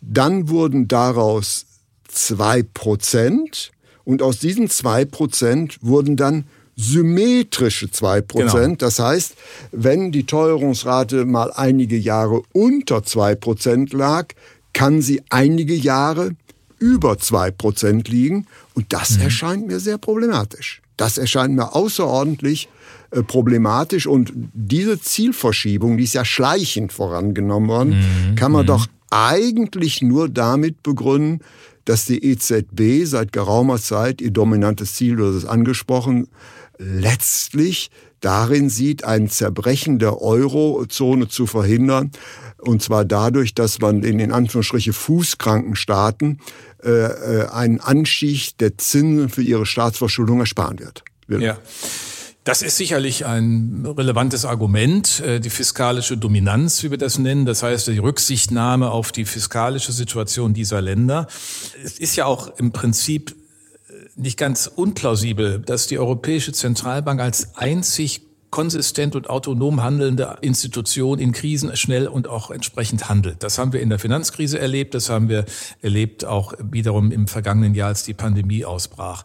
dann 0.00 0.48
wurden 0.48 0.88
daraus 0.88 1.66
2 2.08 2.62
Prozent 2.74 3.72
und 4.04 4.22
aus 4.22 4.38
diesen 4.38 4.68
2 4.68 5.04
Prozent 5.04 5.78
wurden 5.82 6.16
dann 6.16 6.44
symmetrische 6.76 7.90
2 7.90 8.20
Prozent. 8.22 8.52
Genau. 8.52 8.74
Das 8.76 8.98
heißt, 8.98 9.34
wenn 9.72 10.12
die 10.12 10.24
Teuerungsrate 10.24 11.24
mal 11.24 11.52
einige 11.52 11.96
Jahre 11.96 12.42
unter 12.52 13.02
2 13.02 13.34
Prozent 13.34 13.92
lag, 13.92 14.28
kann 14.72 15.02
sie 15.02 15.22
einige 15.28 15.74
Jahre 15.74 16.30
über 16.78 17.18
2 17.18 17.50
Prozent 17.50 18.08
liegen. 18.08 18.46
Und 18.74 18.92
das 18.92 19.16
mhm. 19.16 19.22
erscheint 19.22 19.66
mir 19.66 19.80
sehr 19.80 19.98
problematisch. 19.98 20.80
Das 20.96 21.18
erscheint 21.18 21.54
mir 21.54 21.74
außerordentlich 21.74 22.66
äh, 22.66 22.77
problematisch. 23.26 24.06
Und 24.06 24.32
diese 24.52 25.00
Zielverschiebung, 25.00 25.96
die 25.96 26.04
ist 26.04 26.14
ja 26.14 26.24
schleichend 26.24 26.92
vorangenommen 26.92 27.68
worden, 27.68 27.90
mhm. 27.90 28.34
kann 28.34 28.52
man 28.52 28.62
mhm. 28.62 28.68
doch 28.68 28.86
eigentlich 29.10 30.02
nur 30.02 30.28
damit 30.28 30.82
begründen, 30.82 31.40
dass 31.84 32.04
die 32.04 32.22
EZB 32.22 33.06
seit 33.06 33.32
geraumer 33.32 33.78
Zeit 33.78 34.20
ihr 34.20 34.30
dominantes 34.30 34.94
Ziel, 34.94 35.16
du 35.16 35.26
hast 35.26 35.36
es 35.36 35.46
angesprochen, 35.46 36.28
letztlich 36.76 37.90
darin 38.20 38.68
sieht, 38.68 39.04
ein 39.04 39.28
Zerbrechen 39.28 39.98
der 39.98 40.20
Eurozone 40.20 41.28
zu 41.28 41.46
verhindern. 41.46 42.10
Und 42.58 42.82
zwar 42.82 43.04
dadurch, 43.04 43.54
dass 43.54 43.78
man 43.80 44.02
in 44.02 44.18
den 44.18 44.32
Anführungsstrichen 44.32 44.92
fußkranken 44.92 45.76
Staaten 45.76 46.40
äh, 46.82 46.90
äh, 46.90 47.48
einen 47.48 47.80
Anstieg 47.80 48.58
der 48.58 48.76
Zinsen 48.76 49.28
für 49.28 49.42
ihre 49.42 49.64
Staatsverschuldung 49.64 50.40
ersparen 50.40 50.78
wird. 50.80 51.04
Ja. 51.28 51.58
Das 52.48 52.62
ist 52.62 52.78
sicherlich 52.78 53.26
ein 53.26 53.84
relevantes 53.84 54.46
Argument, 54.46 55.20
äh, 55.20 55.38
die 55.38 55.50
fiskalische 55.50 56.16
Dominanz, 56.16 56.82
wie 56.82 56.90
wir 56.90 56.96
das 56.96 57.18
nennen. 57.18 57.44
Das 57.44 57.62
heißt, 57.62 57.88
die 57.88 57.98
Rücksichtnahme 57.98 58.90
auf 58.90 59.12
die 59.12 59.26
fiskalische 59.26 59.92
Situation 59.92 60.54
dieser 60.54 60.80
Länder. 60.80 61.26
Es 61.84 61.98
ist 61.98 62.16
ja 62.16 62.24
auch 62.24 62.56
im 62.56 62.72
Prinzip 62.72 63.36
nicht 64.16 64.38
ganz 64.38 64.66
unplausibel, 64.66 65.58
dass 65.58 65.88
die 65.88 65.98
Europäische 65.98 66.52
Zentralbank 66.52 67.20
als 67.20 67.54
einzig 67.56 68.22
konsistent 68.48 69.14
und 69.14 69.28
autonom 69.28 69.82
handelnde 69.82 70.38
Institution 70.40 71.18
in 71.18 71.32
Krisen 71.32 71.76
schnell 71.76 72.08
und 72.08 72.28
auch 72.28 72.50
entsprechend 72.50 73.10
handelt. 73.10 73.42
Das 73.42 73.58
haben 73.58 73.74
wir 73.74 73.80
in 73.80 73.90
der 73.90 73.98
Finanzkrise 73.98 74.58
erlebt, 74.58 74.94
das 74.94 75.10
haben 75.10 75.28
wir 75.28 75.44
erlebt 75.82 76.24
auch 76.24 76.54
wiederum 76.58 77.12
im 77.12 77.26
vergangenen 77.26 77.74
Jahr, 77.74 77.88
als 77.88 78.04
die 78.04 78.14
Pandemie 78.14 78.64
ausbrach. 78.64 79.24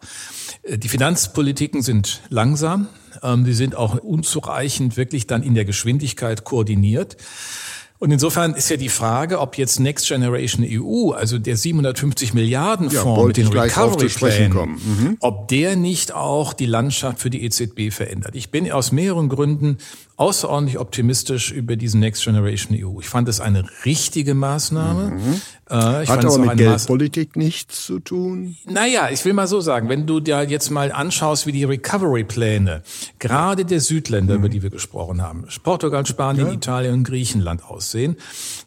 Die 0.65 0.87
Finanzpolitiken 0.87 1.81
sind 1.81 2.21
langsam, 2.29 2.87
ähm, 3.21 3.45
sie 3.45 3.53
sind 3.53 3.75
auch 3.75 3.97
unzureichend 3.97 4.95
wirklich 4.95 5.27
dann 5.27 5.43
in 5.43 5.55
der 5.55 5.65
Geschwindigkeit 5.65 6.45
koordiniert. 6.45 7.17
Und 8.03 8.11
insofern 8.11 8.53
ist 8.53 8.69
ja 8.69 8.75
die 8.75 8.89
Frage, 8.89 9.39
ob 9.39 9.57
jetzt 9.57 9.79
Next 9.79 10.09
Generation 10.09 10.65
EU, 10.69 11.11
also 11.11 11.39
der 11.39 11.55
750 11.55 12.33
Milliarden 12.33 12.89
Fonds 12.89 13.17
ja, 13.17 13.27
mit 13.27 13.37
den 13.37 13.47
Recovery 13.47 14.09
Plan, 14.09 14.71
mhm. 14.71 15.17
ob 15.21 15.47
der 15.47 15.77
nicht 15.77 16.13
auch 16.13 16.51
die 16.51 16.65
Landschaft 16.65 17.19
für 17.19 17.29
die 17.29 17.45
EZB 17.45 17.93
verändert. 17.93 18.35
Ich 18.35 18.51
bin 18.51 18.69
aus 18.69 18.91
mehreren 18.91 19.29
Gründen 19.29 19.77
außerordentlich 20.17 20.79
optimistisch 20.79 21.51
über 21.51 21.77
diesen 21.77 22.01
Next 22.01 22.25
Generation 22.25 22.77
EU. 22.77 22.99
Ich 22.99 23.07
fand 23.07 23.29
es 23.29 23.39
eine 23.39 23.63
richtige 23.85 24.33
Maßnahme. 24.33 25.11
Mhm. 25.11 25.41
Äh, 25.69 25.75
Hat 25.75 26.25
aber 26.25 26.37
mit 26.39 26.57
Geldpolitik 26.57 27.37
nichts 27.37 27.85
zu 27.85 27.99
tun? 27.99 28.57
Naja, 28.65 29.09
ich 29.11 29.23
will 29.23 29.31
mal 29.31 29.47
so 29.47 29.61
sagen, 29.61 29.87
wenn 29.87 30.05
du 30.05 30.19
dir 30.19 30.43
jetzt 30.43 30.69
mal 30.71 30.91
anschaust, 30.91 31.47
wie 31.47 31.53
die 31.53 31.63
Recovery-Pläne, 31.63 32.83
gerade 33.19 33.63
der 33.63 33.79
Südländer, 33.79 34.33
mhm. 34.33 34.39
über 34.39 34.49
die 34.49 34.61
wir 34.61 34.69
gesprochen 34.69 35.21
haben, 35.21 35.45
Portugal, 35.63 36.05
Spanien, 36.05 36.47
ja. 36.47 36.53
Italien 36.53 36.93
und 36.95 37.03
Griechenland 37.05 37.63
aussehen, 37.63 38.17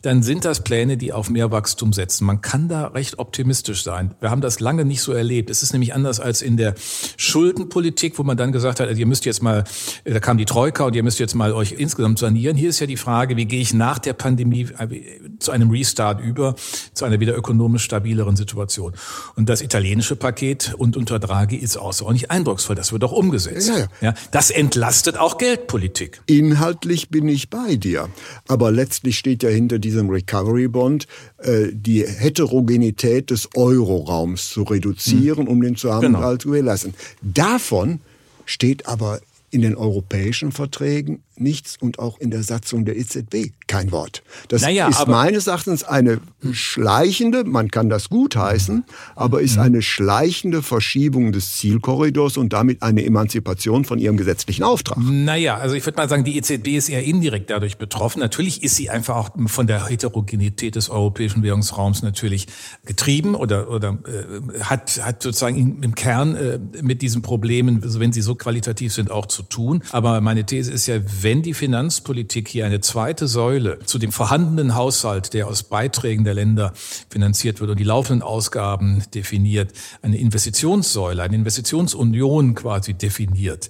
dann 0.03 0.23
sind 0.23 0.47
das 0.47 0.65
Pläne, 0.65 0.97
die 0.97 1.13
auf 1.13 1.29
mehr 1.29 1.51
Wachstum 1.51 1.93
setzen. 1.93 2.25
Man 2.25 2.41
kann 2.41 2.69
da 2.69 2.87
recht 2.87 3.19
optimistisch 3.19 3.83
sein. 3.83 4.15
Wir 4.21 4.31
haben 4.31 4.41
das 4.41 4.61
lange 4.61 4.87
nicht 4.87 5.03
so 5.03 5.13
erlebt. 5.13 5.51
Es 5.51 5.63
ist 5.63 5.73
nämlich 5.73 5.93
anders 5.93 6.19
als 6.19 6.41
in 6.41 6.57
der 6.57 6.75
Schuldenpolitik, 7.19 8.19
wo 8.19 8.23
man 8.23 8.39
dann 8.39 8.53
gesagt 8.53 8.81
hat, 8.81 8.89
also 8.89 8.99
ihr 8.99 9.07
müsst 9.07 9.27
jetzt 9.27 9.43
mal, 9.43 9.65
da 10.05 10.19
kam 10.21 10.39
die 10.39 10.47
Troika 10.47 10.85
und 10.85 10.97
ihr 10.97 11.03
müsst 11.03 11.19
jetzt 11.19 11.35
mal 11.35 11.53
euch 11.53 11.73
insgesamt 11.73 12.19
sanieren. 12.19 12.57
Hier 12.57 12.71
ist 12.71 12.81
ja 12.81 12.87
die 12.87 12.97
Frage, 12.97 13.37
wie 13.37 13.45
gehe 13.45 13.61
ich 13.61 13.75
nach 13.75 13.99
der 13.99 14.15
Pandemie 14.15 14.69
äh, 14.79 15.03
zu 15.39 15.51
einem 15.51 15.71
Restart 15.71 16.23
über, 16.23 16.55
zu 16.97 17.05
einer 17.05 17.21
wieder 17.21 17.37
ökonomisch 17.37 17.85
stabileren 17.85 18.37
Situation. 18.37 18.95
Und 19.37 19.49
das 19.49 19.63
italienische 19.63 20.17
Paket 20.17 20.75
und 20.77 20.97
unter 20.97 21.19
Draghi 21.19 21.57
ist 21.57 21.77
außerordentlich 21.77 22.31
eindrucksvoll. 22.31 22.75
Das 22.75 22.93
wird 22.93 23.05
auch 23.05 23.13
umgesetzt. 23.13 23.69
Ja, 23.69 23.79
ja. 23.79 23.87
ja, 24.01 24.15
das 24.31 24.51
entlastet 24.51 25.17
auch 25.19 25.39
Geldpolitik. 25.39 26.23
Inhaltlich 26.27 27.11
bin 27.11 27.29
ich 27.29 27.51
bei 27.51 27.77
dir. 27.77 28.09
Aber 28.49 28.71
letztlich 28.71 29.19
steht 29.19 29.43
ja 29.43 29.51
hinter 29.51 29.79
diesem 29.79 30.09
Recovery 30.09 30.69
Bond 30.69 31.07
äh, 31.39 31.69
die 31.73 32.07
Heterogenität 32.07 33.31
des 33.31 33.49
Euroraums 33.55 34.51
zu 34.51 34.63
reduzieren, 34.63 35.47
hm. 35.47 35.49
um 35.49 35.61
den 35.61 35.77
Zusammenhalt 35.77 36.13
genau. 36.15 36.37
zu 36.37 36.49
gewährleisten. 36.49 36.95
Davon 37.23 38.01
steht 38.47 38.89
aber 38.89 39.21
in 39.51 39.63
den 39.63 39.77
europäischen 39.77 40.53
Verträgen 40.53 41.23
nichts 41.41 41.77
und 41.81 41.99
auch 41.99 42.19
in 42.19 42.31
der 42.31 42.43
Satzung 42.43 42.85
der 42.85 42.97
EZB 42.97 43.53
kein 43.67 43.93
Wort. 43.93 44.23
Das 44.49 44.63
naja, 44.63 44.89
ist 44.89 45.07
meines 45.07 45.47
Erachtens 45.47 45.85
eine 45.85 46.21
schleichende, 46.53 47.45
man 47.45 47.71
kann 47.71 47.89
das 47.89 48.09
gutheißen, 48.09 48.85
aber 49.15 49.41
ist 49.41 49.59
eine 49.59 49.83
schleichende 49.83 50.63
Verschiebung 50.63 51.33
des 51.33 51.57
Zielkorridors 51.57 52.37
und 52.37 52.53
damit 52.53 52.83
eine 52.83 53.05
Emanzipation 53.05 53.85
von 53.85 53.99
ihrem 53.99 54.17
gesetzlichen 54.17 54.63
Auftrag. 54.63 54.99
Naja, 54.99 55.57
also 55.57 55.75
ich 55.75 55.85
würde 55.85 55.97
mal 55.97 56.09
sagen, 56.09 56.25
die 56.25 56.37
EZB 56.37 56.69
ist 56.69 56.89
eher 56.89 57.05
indirekt 57.05 57.51
dadurch 57.51 57.79
betroffen. 57.79 58.21
Natürlich 58.21 58.63
ist 58.63 58.77
sie 58.77 58.91
einfach 58.91 59.17
auch 59.17 59.31
von 59.47 59.67
der 59.67 59.87
Heterogenität 59.87 60.77
des 60.77 60.91
europäischen 60.91 61.43
Währungsraums 61.43 62.03
natürlich 62.03 62.47
getrieben 62.85 63.35
oder, 63.35 63.71
oder 63.71 63.99
äh, 64.07 64.61
hat, 64.61 65.01
hat 65.05 65.23
sozusagen 65.23 65.83
im 65.83 65.95
Kern 65.95 66.35
äh, 66.37 66.59
mit 66.83 67.03
diesen 67.03 67.23
Problemen, 67.23 67.81
wenn 67.83 68.13
sie 68.13 68.23
so 68.23 68.35
qualitativ 68.35 68.93
sind, 68.93 69.11
auch 69.11 69.27
zu 69.27 69.43
tun. 69.43 69.83
Aber 69.93 70.21
meine 70.21 70.45
These 70.45 70.73
ist 70.73 70.87
ja, 70.87 71.01
wenn 71.27 71.43
die 71.43 71.55
Finanzpolitik 71.55 72.47
hier 72.47 72.67
eine 72.67 72.81
zweite 72.81 73.27
Säule 73.27 73.81
zu 73.85 73.99
dem 73.99 74.13
vorhandenen 74.13 74.77
Haushalt, 74.77 75.35
der 75.35 75.49
aus 75.49 75.65
Beiträgen 75.65 76.23
der 76.23 76.35
Länder 76.35 76.73
finanziert 77.11 77.59
wird 77.59 77.73
und 77.73 77.81
die 77.81 77.85
laufenden 77.85 78.23
Ausgaben 78.23 79.03
definiert, 79.13 79.73
eine 80.03 80.19
Investitionssäule, 80.19 81.21
eine 81.21 81.35
Investitionsunion 81.35 82.55
quasi 82.55 82.95
definiert, 82.95 83.69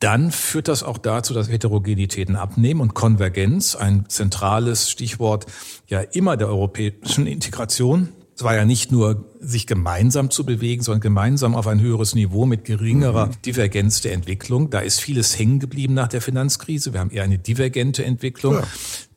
dann 0.00 0.32
führt 0.32 0.66
das 0.66 0.82
auch 0.82 0.98
dazu, 0.98 1.32
dass 1.32 1.48
Heterogenitäten 1.48 2.34
abnehmen 2.34 2.80
und 2.80 2.94
Konvergenz, 2.94 3.76
ein 3.76 4.06
zentrales 4.08 4.90
Stichwort 4.90 5.46
ja 5.86 6.00
immer 6.00 6.36
der 6.36 6.48
europäischen 6.48 7.28
Integration, 7.28 8.08
es 8.36 8.42
war 8.42 8.54
ja 8.54 8.66
nicht 8.66 8.92
nur, 8.92 9.24
sich 9.40 9.66
gemeinsam 9.66 10.30
zu 10.30 10.44
bewegen, 10.44 10.82
sondern 10.82 11.00
gemeinsam 11.00 11.54
auf 11.54 11.66
ein 11.66 11.80
höheres 11.80 12.14
Niveau 12.14 12.44
mit 12.44 12.64
geringerer 12.64 13.26
mhm. 13.28 13.32
Divergenz 13.46 14.02
der 14.02 14.12
Entwicklung. 14.12 14.68
Da 14.68 14.80
ist 14.80 15.00
vieles 15.00 15.38
hängen 15.38 15.58
geblieben 15.58 15.94
nach 15.94 16.08
der 16.08 16.20
Finanzkrise. 16.20 16.92
Wir 16.92 17.00
haben 17.00 17.10
eher 17.10 17.24
eine 17.24 17.38
divergente 17.38 18.04
Entwicklung. 18.04 18.54
Ja 18.54 18.64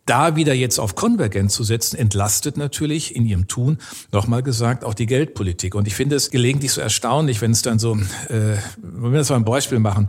da 0.09 0.35
wieder 0.35 0.53
jetzt 0.53 0.79
auf 0.79 0.95
Konvergenz 0.95 1.53
zu 1.53 1.63
setzen, 1.63 1.97
entlastet 1.97 2.57
natürlich 2.57 3.15
in 3.15 3.25
ihrem 3.25 3.47
Tun, 3.47 3.77
nochmal 4.11 4.41
gesagt, 4.41 4.83
auch 4.83 4.93
die 4.95 5.05
Geldpolitik. 5.05 5.75
Und 5.75 5.87
ich 5.87 5.95
finde 5.95 6.15
es 6.15 6.31
gelegentlich 6.31 6.71
so 6.71 6.81
erstaunlich, 6.81 7.41
wenn 7.41 7.51
es 7.51 7.61
dann 7.61 7.77
so, 7.77 7.95
äh, 7.95 8.57
wenn 8.77 9.11
wir 9.11 9.19
das 9.19 9.29
mal 9.29 9.35
ein 9.35 9.45
Beispiel 9.45 9.79
machen, 9.79 10.07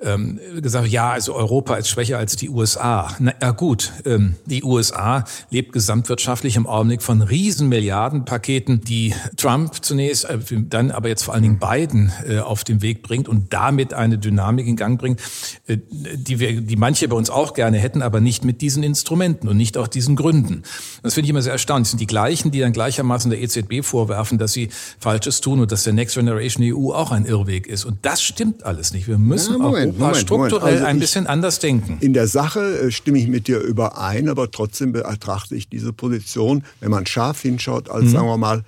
ähm, 0.00 0.38
gesagt, 0.60 0.88
ja, 0.88 1.10
also 1.10 1.34
Europa 1.34 1.74
ist 1.76 1.88
schwächer 1.88 2.18
als 2.18 2.36
die 2.36 2.48
USA. 2.48 3.14
Na 3.18 3.34
ja, 3.42 3.50
gut, 3.50 3.92
ähm, 4.04 4.36
die 4.46 4.62
USA 4.62 5.24
lebt 5.50 5.72
gesamtwirtschaftlich 5.72 6.56
im 6.56 6.66
Augenblick 6.66 7.02
von 7.02 7.22
riesen 7.22 7.68
Milliardenpaketen, 7.68 8.82
die 8.82 9.14
Trump 9.36 9.84
zunächst, 9.84 10.24
äh, 10.26 10.38
dann 10.48 10.90
aber 10.90 11.08
jetzt 11.08 11.24
vor 11.24 11.34
allen 11.34 11.42
Dingen 11.42 11.58
Biden 11.58 12.12
äh, 12.26 12.38
auf 12.38 12.64
den 12.64 12.82
Weg 12.82 13.02
bringt 13.02 13.28
und 13.28 13.52
damit 13.52 13.94
eine 13.94 14.18
Dynamik 14.18 14.66
in 14.66 14.76
Gang 14.76 14.98
bringt, 14.98 15.20
äh, 15.66 15.78
die 15.88 16.38
wir, 16.38 16.60
die 16.60 16.76
manche 16.76 17.08
bei 17.08 17.16
uns 17.16 17.30
auch 17.30 17.54
gerne 17.54 17.78
hätten, 17.78 18.02
aber 18.02 18.20
nicht 18.20 18.44
mit 18.44 18.60
diesen 18.60 18.82
Instrumenten. 18.82 19.39
Instrumenten 19.40 19.48
und 19.48 19.56
nicht 19.56 19.76
aus 19.76 19.90
diesen 19.90 20.16
Gründen. 20.16 20.62
Das 21.02 21.14
finde 21.14 21.26
ich 21.26 21.30
immer 21.30 21.42
sehr 21.42 21.52
erstaunlich. 21.52 21.86
Das 21.86 21.90
sind 21.90 22.00
die 22.00 22.06
gleichen, 22.06 22.50
die 22.50 22.60
dann 22.60 22.72
gleichermaßen 22.72 23.30
der 23.30 23.40
EZB 23.40 23.82
vorwerfen, 23.82 24.38
dass 24.38 24.52
sie 24.52 24.68
Falsches 24.98 25.40
tun 25.40 25.60
und 25.60 25.72
dass 25.72 25.84
der 25.84 25.92
Next 25.92 26.14
Generation 26.14 26.64
EU 26.64 26.92
auch 26.92 27.12
ein 27.12 27.24
Irrweg 27.24 27.66
ist. 27.66 27.84
Und 27.84 27.98
das 28.02 28.22
stimmt 28.22 28.64
alles 28.64 28.92
nicht. 28.92 29.08
Wir 29.08 29.18
müssen 29.18 29.52
ja, 29.52 29.58
Moment, 29.58 29.86
Europa 29.86 29.98
Moment, 29.98 30.16
strukturell 30.16 30.60
Moment. 30.60 30.76
Also 30.76 30.86
ein 30.86 31.00
bisschen 31.00 31.26
anders 31.26 31.58
denken. 31.58 31.98
In 32.00 32.12
der 32.12 32.26
Sache 32.26 32.60
äh, 32.60 32.90
stimme 32.90 33.18
ich 33.18 33.28
mit 33.28 33.48
dir 33.48 33.60
überein, 33.60 34.28
aber 34.28 34.50
trotzdem 34.50 34.92
betrachte 34.92 35.56
ich 35.56 35.68
diese 35.68 35.92
Position, 35.92 36.64
wenn 36.80 36.90
man 36.90 37.06
scharf 37.06 37.42
hinschaut, 37.42 37.90
als, 37.90 38.04
mhm. 38.04 38.10
sagen 38.10 38.26
wir 38.26 38.36
mal, 38.36 38.64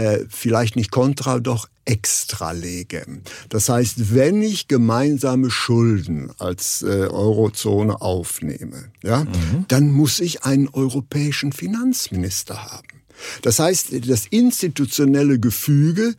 äh, 0.00 0.24
vielleicht 0.30 0.76
nicht 0.76 0.90
kontra, 0.90 1.40
doch 1.40 1.68
extra 1.84 2.52
lege. 2.52 3.04
Das 3.50 3.68
heißt, 3.68 4.14
wenn 4.14 4.40
ich 4.40 4.66
gemeinsame 4.66 5.50
Schulden 5.50 6.30
als 6.38 6.82
äh, 6.82 6.86
Eurozone 6.86 8.00
aufnehme, 8.00 8.92
ja, 9.02 9.24
mhm. 9.24 9.66
dann 9.68 9.90
muss 9.90 10.20
ich 10.20 10.44
einen 10.44 10.68
europäischen 10.68 11.52
Finanzminister 11.52 12.72
haben. 12.72 13.02
Das 13.42 13.58
heißt, 13.58 14.08
das 14.08 14.26
institutionelle 14.26 15.38
Gefüge 15.38 16.14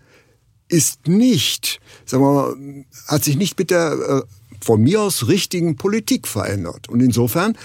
ist 0.68 1.08
nicht, 1.08 1.80
sagen 2.06 2.24
wir 2.24 2.34
mal, 2.34 2.86
hat 3.08 3.24
sich 3.24 3.36
nicht 3.36 3.58
mit 3.58 3.72
der 3.72 3.94
äh, 3.94 4.22
von 4.64 4.82
mir 4.82 5.02
aus 5.02 5.28
richtigen 5.28 5.76
Politik 5.76 6.28
verändert. 6.28 6.88
Und 6.88 7.00
insofern 7.00 7.58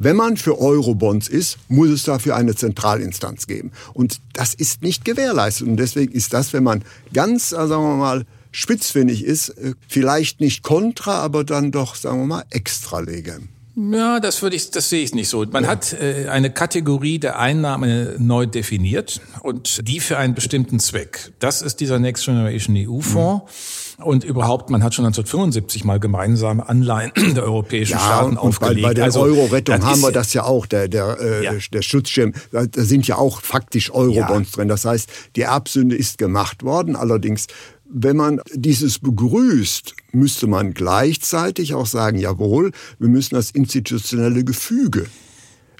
wenn 0.00 0.16
man 0.16 0.38
für 0.38 0.58
Eurobonds 0.58 1.28
ist, 1.28 1.58
muss 1.68 1.90
es 1.90 2.04
dafür 2.04 2.34
eine 2.34 2.54
Zentralinstanz 2.54 3.46
geben. 3.46 3.70
Und 3.92 4.20
das 4.32 4.54
ist 4.54 4.82
nicht 4.82 5.04
gewährleistet. 5.04 5.68
Und 5.68 5.76
deswegen 5.76 6.12
ist 6.12 6.32
das, 6.32 6.54
wenn 6.54 6.64
man 6.64 6.82
ganz, 7.12 7.52
äh, 7.52 7.56
sagen 7.56 7.84
wir 7.84 7.96
mal, 7.96 8.24
spitzfindig 8.50 9.22
ist, 9.22 9.50
äh, 9.50 9.74
vielleicht 9.88 10.40
nicht 10.40 10.62
kontra, 10.62 11.18
aber 11.18 11.44
dann 11.44 11.70
doch, 11.70 11.96
sagen 11.96 12.20
wir 12.20 12.26
mal, 12.26 12.44
extra 12.48 13.00
lege. 13.00 13.40
Ja, 13.76 14.20
das 14.20 14.40
würde 14.42 14.56
ich, 14.56 14.70
das 14.70 14.88
sehe 14.88 15.02
ich 15.02 15.14
nicht 15.14 15.28
so. 15.28 15.44
Man 15.44 15.64
ja. 15.64 15.70
hat 15.70 15.92
äh, 15.92 16.28
eine 16.28 16.50
Kategorie 16.50 17.18
der 17.18 17.38
Einnahmen 17.38 18.14
neu 18.18 18.46
definiert 18.46 19.20
und 19.42 19.86
die 19.86 20.00
für 20.00 20.16
einen 20.16 20.34
bestimmten 20.34 20.80
Zweck. 20.80 21.32
Das 21.40 21.60
ist 21.60 21.80
dieser 21.80 21.98
Next 21.98 22.24
Generation 22.24 22.74
EU-Fonds. 22.76 23.44
Mhm. 23.44 23.89
Und 24.02 24.24
überhaupt, 24.24 24.70
man 24.70 24.82
hat 24.82 24.94
schon 24.94 25.04
1975 25.04 25.84
mal 25.84 26.00
gemeinsame 26.00 26.68
Anleihen 26.68 27.12
der 27.34 27.44
europäischen 27.44 27.92
ja, 27.92 27.98
Staaten 27.98 28.30
und 28.30 28.38
aufgelegt. 28.38 28.82
Bei, 28.82 28.88
bei 28.88 28.94
der 28.94 29.04
also, 29.04 29.20
Euro-Rettung 29.20 29.84
haben 29.84 30.00
wir 30.00 30.12
das 30.12 30.32
ja 30.34 30.44
auch, 30.44 30.66
der, 30.66 30.88
der, 30.88 31.18
äh, 31.20 31.44
ja. 31.44 31.52
der 31.72 31.82
Schutzschirm. 31.82 32.32
Da 32.52 32.64
sind 32.72 33.06
ja 33.06 33.16
auch 33.16 33.42
faktisch 33.42 33.90
Eurobonds 33.90 34.50
ja. 34.52 34.56
drin. 34.56 34.68
Das 34.68 34.84
heißt, 34.84 35.10
die 35.36 35.42
Erbsünde 35.42 35.96
ist 35.96 36.18
gemacht 36.18 36.62
worden. 36.62 36.96
Allerdings 36.96 37.46
wenn 37.92 38.16
man 38.16 38.40
dieses 38.54 39.00
begrüßt, 39.00 39.94
müsste 40.12 40.46
man 40.46 40.74
gleichzeitig 40.74 41.74
auch 41.74 41.86
sagen, 41.86 42.18
jawohl, 42.18 42.70
wir 43.00 43.08
müssen 43.08 43.34
das 43.34 43.50
institutionelle 43.50 44.44
Gefüge 44.44 45.06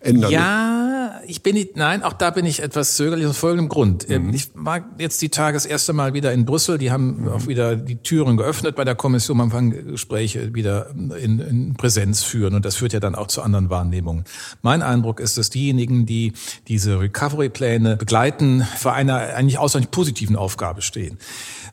ändern. 0.00 0.32
Ja, 0.32 0.89
ich 1.26 1.42
bin 1.42 1.54
nicht, 1.54 1.76
nein, 1.76 2.02
auch 2.02 2.12
da 2.12 2.30
bin 2.30 2.44
ich 2.44 2.62
etwas 2.62 2.96
zögerlich 2.96 3.26
aus 3.26 3.36
folgendem 3.36 3.68
Grund. 3.68 4.08
Ähm, 4.08 4.28
mhm. 4.28 4.34
Ich 4.34 4.50
war 4.54 4.84
jetzt 4.98 5.20
die 5.22 5.28
Tage 5.28 5.54
das 5.54 5.66
erste 5.66 5.92
Mal 5.92 6.14
wieder 6.14 6.32
in 6.32 6.44
Brüssel. 6.44 6.78
Die 6.78 6.90
haben 6.90 7.22
mhm. 7.22 7.28
auch 7.28 7.46
wieder 7.46 7.76
die 7.76 7.96
Türen 7.96 8.36
geöffnet 8.36 8.76
bei 8.76 8.84
der 8.84 8.94
Kommission. 8.94 9.36
Man 9.36 9.50
kann 9.50 9.70
Gespräche 9.70 10.54
wieder 10.54 10.90
in, 10.90 11.38
in 11.38 11.74
Präsenz 11.74 12.22
führen 12.22 12.54
und 12.54 12.64
das 12.64 12.76
führt 12.76 12.92
ja 12.92 13.00
dann 13.00 13.14
auch 13.14 13.28
zu 13.28 13.42
anderen 13.42 13.70
Wahrnehmungen. 13.70 14.24
Mein 14.62 14.82
Eindruck 14.82 15.20
ist, 15.20 15.38
dass 15.38 15.50
diejenigen, 15.50 16.06
die 16.06 16.32
diese 16.68 17.00
Recovery-Pläne 17.00 17.96
begleiten, 17.96 18.66
für 18.76 18.92
eine 18.92 19.34
eigentlich 19.34 19.58
außerordentlich 19.58 19.90
positiven 19.90 20.36
Aufgabe 20.36 20.82
stehen 20.82 21.18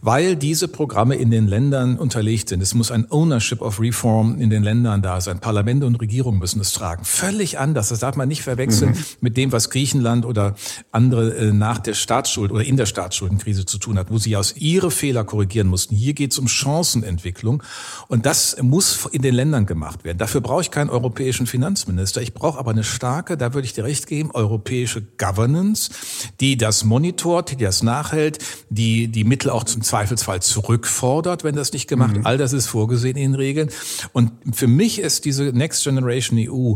weil 0.01 0.35
diese 0.35 0.67
Programme 0.67 1.15
in 1.15 1.31
den 1.31 1.47
Ländern 1.47 1.97
unterlegt 1.97 2.49
sind. 2.49 2.61
Es 2.61 2.73
muss 2.73 2.91
ein 2.91 3.09
Ownership 3.09 3.61
of 3.61 3.79
Reform 3.79 4.39
in 4.39 4.49
den 4.49 4.63
Ländern 4.63 5.01
da 5.01 5.21
sein. 5.21 5.39
Parlamente 5.39 5.85
und 5.85 5.95
Regierungen 5.95 6.39
müssen 6.39 6.59
es 6.59 6.71
tragen. 6.71 7.03
Völlig 7.03 7.59
anders. 7.59 7.89
Das 7.89 7.99
darf 7.99 8.15
man 8.15 8.27
nicht 8.27 8.43
verwechseln 8.43 8.91
mhm. 8.91 9.05
mit 9.21 9.37
dem, 9.37 9.46
was 9.51 9.69
Griechenland 9.69 10.25
oder 10.25 10.55
andere 10.91 11.35
äh, 11.35 11.53
nach 11.53 11.79
der 11.79 11.93
Staatsschuld 11.93 12.51
oder 12.51 12.63
in 12.63 12.77
der 12.77 12.85
Staatsschuldenkrise 12.85 13.65
zu 13.65 13.77
tun 13.77 13.97
hat, 13.97 14.11
wo 14.11 14.17
sie 14.17 14.35
aus 14.35 14.55
ihre 14.57 14.91
Fehler 14.91 15.23
korrigieren 15.23 15.67
mussten. 15.67 15.95
Hier 15.95 16.13
geht 16.13 16.31
es 16.31 16.39
um 16.39 16.47
Chancenentwicklung 16.47 17.63
und 18.07 18.25
das 18.25 18.61
muss 18.61 19.07
in 19.11 19.21
den 19.21 19.33
Ländern 19.33 19.65
gemacht 19.65 20.03
werden. 20.03 20.17
Dafür 20.17 20.41
brauche 20.41 20.61
ich 20.61 20.71
keinen 20.71 20.89
europäischen 20.89 21.47
Finanzminister. 21.47 22.21
Ich 22.21 22.33
brauche 22.33 22.59
aber 22.59 22.71
eine 22.71 22.83
starke, 22.83 23.37
da 23.37 23.53
würde 23.53 23.65
ich 23.65 23.73
dir 23.73 23.83
recht 23.83 24.07
geben, 24.07 24.31
europäische 24.31 25.01
Governance, 25.17 25.91
die 26.39 26.57
das 26.57 26.83
monitort, 26.83 27.51
die 27.51 27.57
das 27.57 27.83
nachhält, 27.83 28.39
die 28.69 29.07
die 29.07 29.23
Mittel 29.23 29.49
auch 29.49 29.63
zum 29.63 29.81
Zweifelsfall 29.81 30.41
zurückfordert, 30.41 31.43
wenn 31.43 31.55
das 31.55 31.73
nicht 31.73 31.87
gemacht. 31.87 32.17
Mhm. 32.17 32.25
All 32.25 32.37
das 32.37 32.53
ist 32.53 32.67
vorgesehen 32.67 33.17
in 33.17 33.35
Regeln. 33.35 33.69
Und 34.13 34.31
für 34.53 34.67
mich 34.67 34.99
ist 34.99 35.25
diese 35.25 35.45
Next 35.45 35.83
Generation 35.83 36.39
EU 36.39 36.75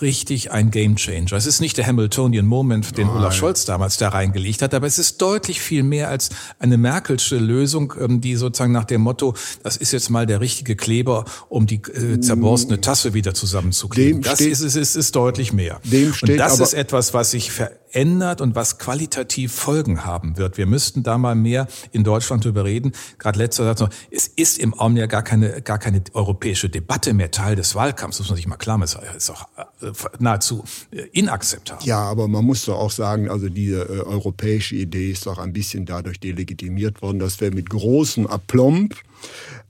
richtig 0.00 0.52
ein 0.52 0.70
Game 0.70 0.96
Changer. 0.96 1.32
Es 1.32 1.46
ist 1.46 1.60
nicht 1.60 1.76
der 1.76 1.84
Hamiltonian 2.00 2.46
Moment, 2.46 2.96
den 2.96 3.08
Nein. 3.08 3.16
Olaf 3.16 3.34
Scholz 3.34 3.66
damals 3.66 3.98
da 3.98 4.08
reingelegt 4.08 4.62
hat, 4.62 4.72
aber 4.72 4.86
es 4.86 4.98
ist 4.98 5.20
deutlich 5.20 5.60
viel 5.60 5.82
mehr 5.82 6.08
als 6.08 6.30
eine 6.58 6.78
Merkelsche 6.78 7.36
Lösung, 7.36 7.92
ähm, 8.00 8.22
die 8.22 8.36
sozusagen 8.36 8.72
nach 8.72 8.84
dem 8.84 9.02
Motto, 9.02 9.34
das 9.62 9.76
ist 9.76 9.92
jetzt 9.92 10.08
mal 10.08 10.24
der 10.24 10.40
richtige 10.40 10.76
Kleber, 10.76 11.26
um 11.50 11.66
die 11.66 11.76
äh, 11.76 12.18
zerborstene 12.20 12.78
mm. 12.78 12.82
Tasse 12.82 13.12
wieder 13.12 13.34
zusammenzukleben. 13.34 14.22
Dem 14.22 14.24
das 14.24 14.38
steht, 14.38 14.52
ist, 14.52 14.62
ist, 14.62 14.76
ist, 14.76 14.96
ist 14.96 15.14
deutlich 15.14 15.52
mehr. 15.52 15.80
Dem 15.84 16.14
steht 16.14 16.30
Und 16.30 16.36
das 16.38 16.58
ist 16.58 16.72
etwas, 16.72 17.12
was 17.12 17.32
sich 17.32 17.50
verändert 17.52 18.40
und 18.40 18.54
was 18.54 18.78
qualitativ 18.78 19.52
Folgen 19.52 20.04
haben 20.04 20.38
wird. 20.38 20.56
Wir 20.56 20.66
müssten 20.66 21.02
da 21.02 21.18
mal 21.18 21.34
mehr 21.34 21.66
in 21.92 22.02
Deutschland 22.02 22.44
drüber 22.44 22.64
reden. 22.64 22.92
Gerade 23.18 23.38
letzter 23.38 23.64
Satz 23.64 23.80
noch, 23.80 23.90
es 24.10 24.26
ist 24.26 24.58
im 24.58 24.72
Augenblick 24.74 25.02
ja 25.02 25.06
gar 25.06 25.22
keine, 25.22 25.60
gar 25.62 25.78
keine 25.78 26.02
europäische 26.14 26.70
Debatte 26.70 27.12
mehr 27.12 27.30
Teil 27.30 27.56
des 27.56 27.74
Wahlkampfs, 27.74 28.16
das 28.16 28.24
muss 28.24 28.30
man 28.30 28.36
sich 28.36 28.46
mal 28.46 28.56
klar 28.56 28.78
machen, 28.78 29.00
ist 29.16 29.30
auch 29.30 29.48
äh, 29.82 29.92
nahezu 30.18 30.64
äh, 30.90 31.02
inakzeptabel. 31.12 31.86
Ja, 31.86 31.89
aber 31.98 32.28
man 32.28 32.44
muss 32.44 32.64
doch 32.64 32.78
auch 32.78 32.90
sagen, 32.90 33.28
also 33.28 33.48
diese 33.48 33.82
äh, 33.82 34.00
europäische 34.00 34.76
Idee 34.76 35.10
ist 35.10 35.26
doch 35.26 35.38
ein 35.38 35.52
bisschen 35.52 35.86
dadurch 35.86 36.20
delegitimiert 36.20 37.02
worden, 37.02 37.18
dass 37.18 37.40
wir 37.40 37.52
mit 37.52 37.70
großem 37.70 38.26
Aplomb 38.26 38.94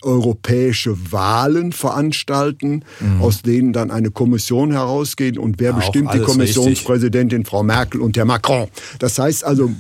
europäische 0.03 1.13
Wahlen 1.13 1.73
veranstalten, 1.73 2.85
mhm. 3.01 3.21
aus 3.21 3.43
denen 3.43 3.73
dann 3.73 3.91
eine 3.91 4.11
Kommission 4.11 4.73
herausgeht 4.73 5.39
und 5.39 5.59
wer 5.59 5.71
ja, 5.71 5.77
bestimmt 5.77 6.15
die 6.15 6.21
Kommissionspräsidentin 6.21 7.45
Frau 7.45 7.63
Merkel 7.63 8.01
und 8.01 8.17
der 8.17 8.25
Macron. 8.25 8.69
Das 8.99 9.19
heißt 9.19 9.45
also, 9.45 9.71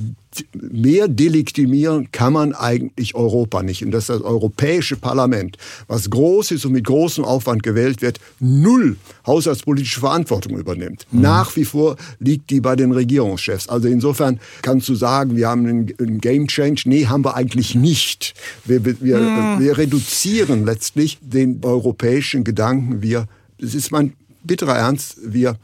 mehr 0.54 1.08
delegitimieren 1.08 2.12
kann 2.12 2.32
man 2.32 2.54
eigentlich 2.54 3.14
Europa 3.14 3.62
nicht. 3.62 3.84
Und 3.84 3.90
dass 3.90 4.06
das 4.06 4.20
Europäische 4.20 4.96
Parlament, 4.96 5.56
was 5.88 6.08
groß 6.08 6.52
ist 6.52 6.64
und 6.64 6.72
mit 6.72 6.84
großem 6.84 7.24
Aufwand 7.24 7.62
gewählt 7.62 8.00
wird, 8.00 8.20
null 8.38 8.96
haushaltspolitische 9.26 10.00
Verantwortung 10.00 10.56
übernimmt. 10.56 11.06
Mhm. 11.10 11.20
Nach 11.20 11.56
wie 11.56 11.64
vor 11.64 11.96
liegt 12.18 12.50
die 12.50 12.60
bei 12.60 12.76
den 12.76 12.92
Regierungschefs. 12.92 13.68
Also 13.68 13.88
insofern 13.88 14.40
kannst 14.62 14.88
du 14.88 14.94
sagen, 14.94 15.36
wir 15.36 15.48
haben 15.48 15.66
einen, 15.66 16.20
Game 16.20 16.46
Change. 16.46 16.82
Nee, 16.86 17.06
haben 17.06 17.24
wir 17.24 17.34
eigentlich 17.34 17.74
nicht. 17.74 18.34
Wir, 18.64 18.84
wir, 18.84 19.18
mhm. 19.18 19.60
wir 19.60 19.78
reduzieren 19.78 20.64
letztlich 20.64 21.18
den 21.20 21.60
europäischen 21.62 22.44
Gedanken. 22.44 23.02
Wir, 23.02 23.26
das 23.58 23.74
ist 23.74 23.90
mein 23.90 24.12
bitterer 24.44 24.76
Ernst, 24.76 25.18
wir 25.24 25.56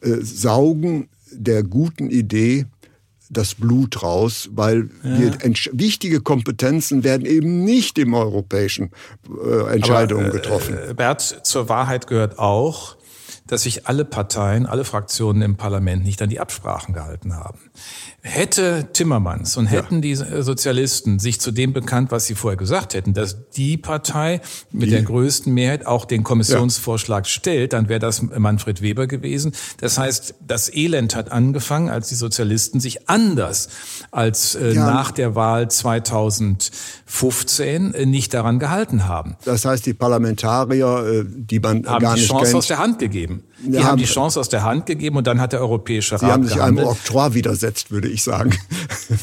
äh, 0.00 0.16
saugen 0.20 1.08
der 1.32 1.62
guten 1.62 2.10
Idee 2.10 2.66
das 3.32 3.54
Blut 3.54 4.02
raus, 4.02 4.48
weil 4.52 4.90
ja. 5.02 5.32
wichtige 5.72 6.20
Kompetenzen 6.20 7.04
werden 7.04 7.26
eben 7.26 7.64
nicht 7.64 7.98
im 7.98 8.14
europäischen 8.14 8.90
äh, 9.28 9.74
Entscheidungen 9.74 10.26
Aber, 10.26 10.34
äh, 10.34 10.38
getroffen. 10.38 10.76
Bert, 10.96 11.20
zur 11.42 11.68
Wahrheit 11.68 12.06
gehört 12.06 12.38
auch, 12.38 12.96
dass 13.46 13.62
sich 13.62 13.86
alle 13.86 14.04
Parteien, 14.04 14.66
alle 14.66 14.84
Fraktionen 14.84 15.40
im 15.42 15.56
Parlament 15.56 16.04
nicht 16.04 16.20
an 16.22 16.30
die 16.30 16.40
Absprachen 16.40 16.94
gehalten 16.94 17.36
haben. 17.36 17.58
Hätte 18.22 18.88
Timmermans 18.92 19.56
und 19.56 19.66
hätten 19.66 19.96
ja. 19.96 20.00
die 20.00 20.14
Sozialisten 20.14 21.18
sich 21.18 21.40
zu 21.40 21.50
dem 21.50 21.72
bekannt, 21.72 22.12
was 22.12 22.26
sie 22.26 22.36
vorher 22.36 22.56
gesagt 22.56 22.94
hätten, 22.94 23.14
dass 23.14 23.50
die 23.50 23.76
Partei 23.76 24.40
mit 24.70 24.86
die. 24.86 24.90
der 24.90 25.02
größten 25.02 25.52
Mehrheit 25.52 25.86
auch 25.86 26.04
den 26.04 26.22
Kommissionsvorschlag 26.22 27.24
ja. 27.24 27.30
stellt, 27.30 27.72
dann 27.72 27.88
wäre 27.88 27.98
das 27.98 28.22
Manfred 28.22 28.80
Weber 28.80 29.08
gewesen. 29.08 29.52
Das 29.80 29.98
heißt, 29.98 30.36
das 30.46 30.72
Elend 30.72 31.16
hat 31.16 31.32
angefangen, 31.32 31.88
als 31.88 32.10
die 32.10 32.14
Sozialisten 32.14 32.78
sich 32.78 33.08
anders 33.08 33.70
als 34.12 34.54
äh, 34.54 34.74
ja. 34.74 34.86
nach 34.86 35.10
der 35.10 35.34
Wahl 35.34 35.68
2015 35.68 37.94
äh, 37.94 38.06
nicht 38.06 38.32
daran 38.34 38.60
gehalten 38.60 39.08
haben. 39.08 39.34
Das 39.44 39.64
heißt, 39.64 39.84
die 39.84 39.94
Parlamentarier, 39.94 41.06
äh, 41.06 41.24
die 41.26 41.58
man 41.58 41.84
haben 41.86 42.02
gar 42.02 42.14
die 42.14 42.20
nicht 42.20 42.30
Chance 42.30 42.44
kennt, 42.44 42.56
aus 42.56 42.68
der 42.68 42.78
Hand 42.78 43.00
gegeben. 43.00 43.31
Die 43.64 43.78
haben, 43.78 43.86
haben 43.86 43.98
die 43.98 44.04
Chance 44.04 44.40
aus 44.40 44.48
der 44.48 44.64
Hand 44.64 44.86
gegeben 44.86 45.16
und 45.16 45.26
dann 45.26 45.40
hat 45.40 45.52
der 45.52 45.60
Europäische 45.60 46.18
Sie 46.18 46.24
Rat 46.24 46.32
haben 46.32 46.44
sich 46.44 46.56
gehandelt. 46.56 46.86
einem 46.86 46.96
Oktroi 46.96 47.34
widersetzt, 47.34 47.90
würde 47.90 48.08
ich 48.08 48.22
sagen. 48.22 48.56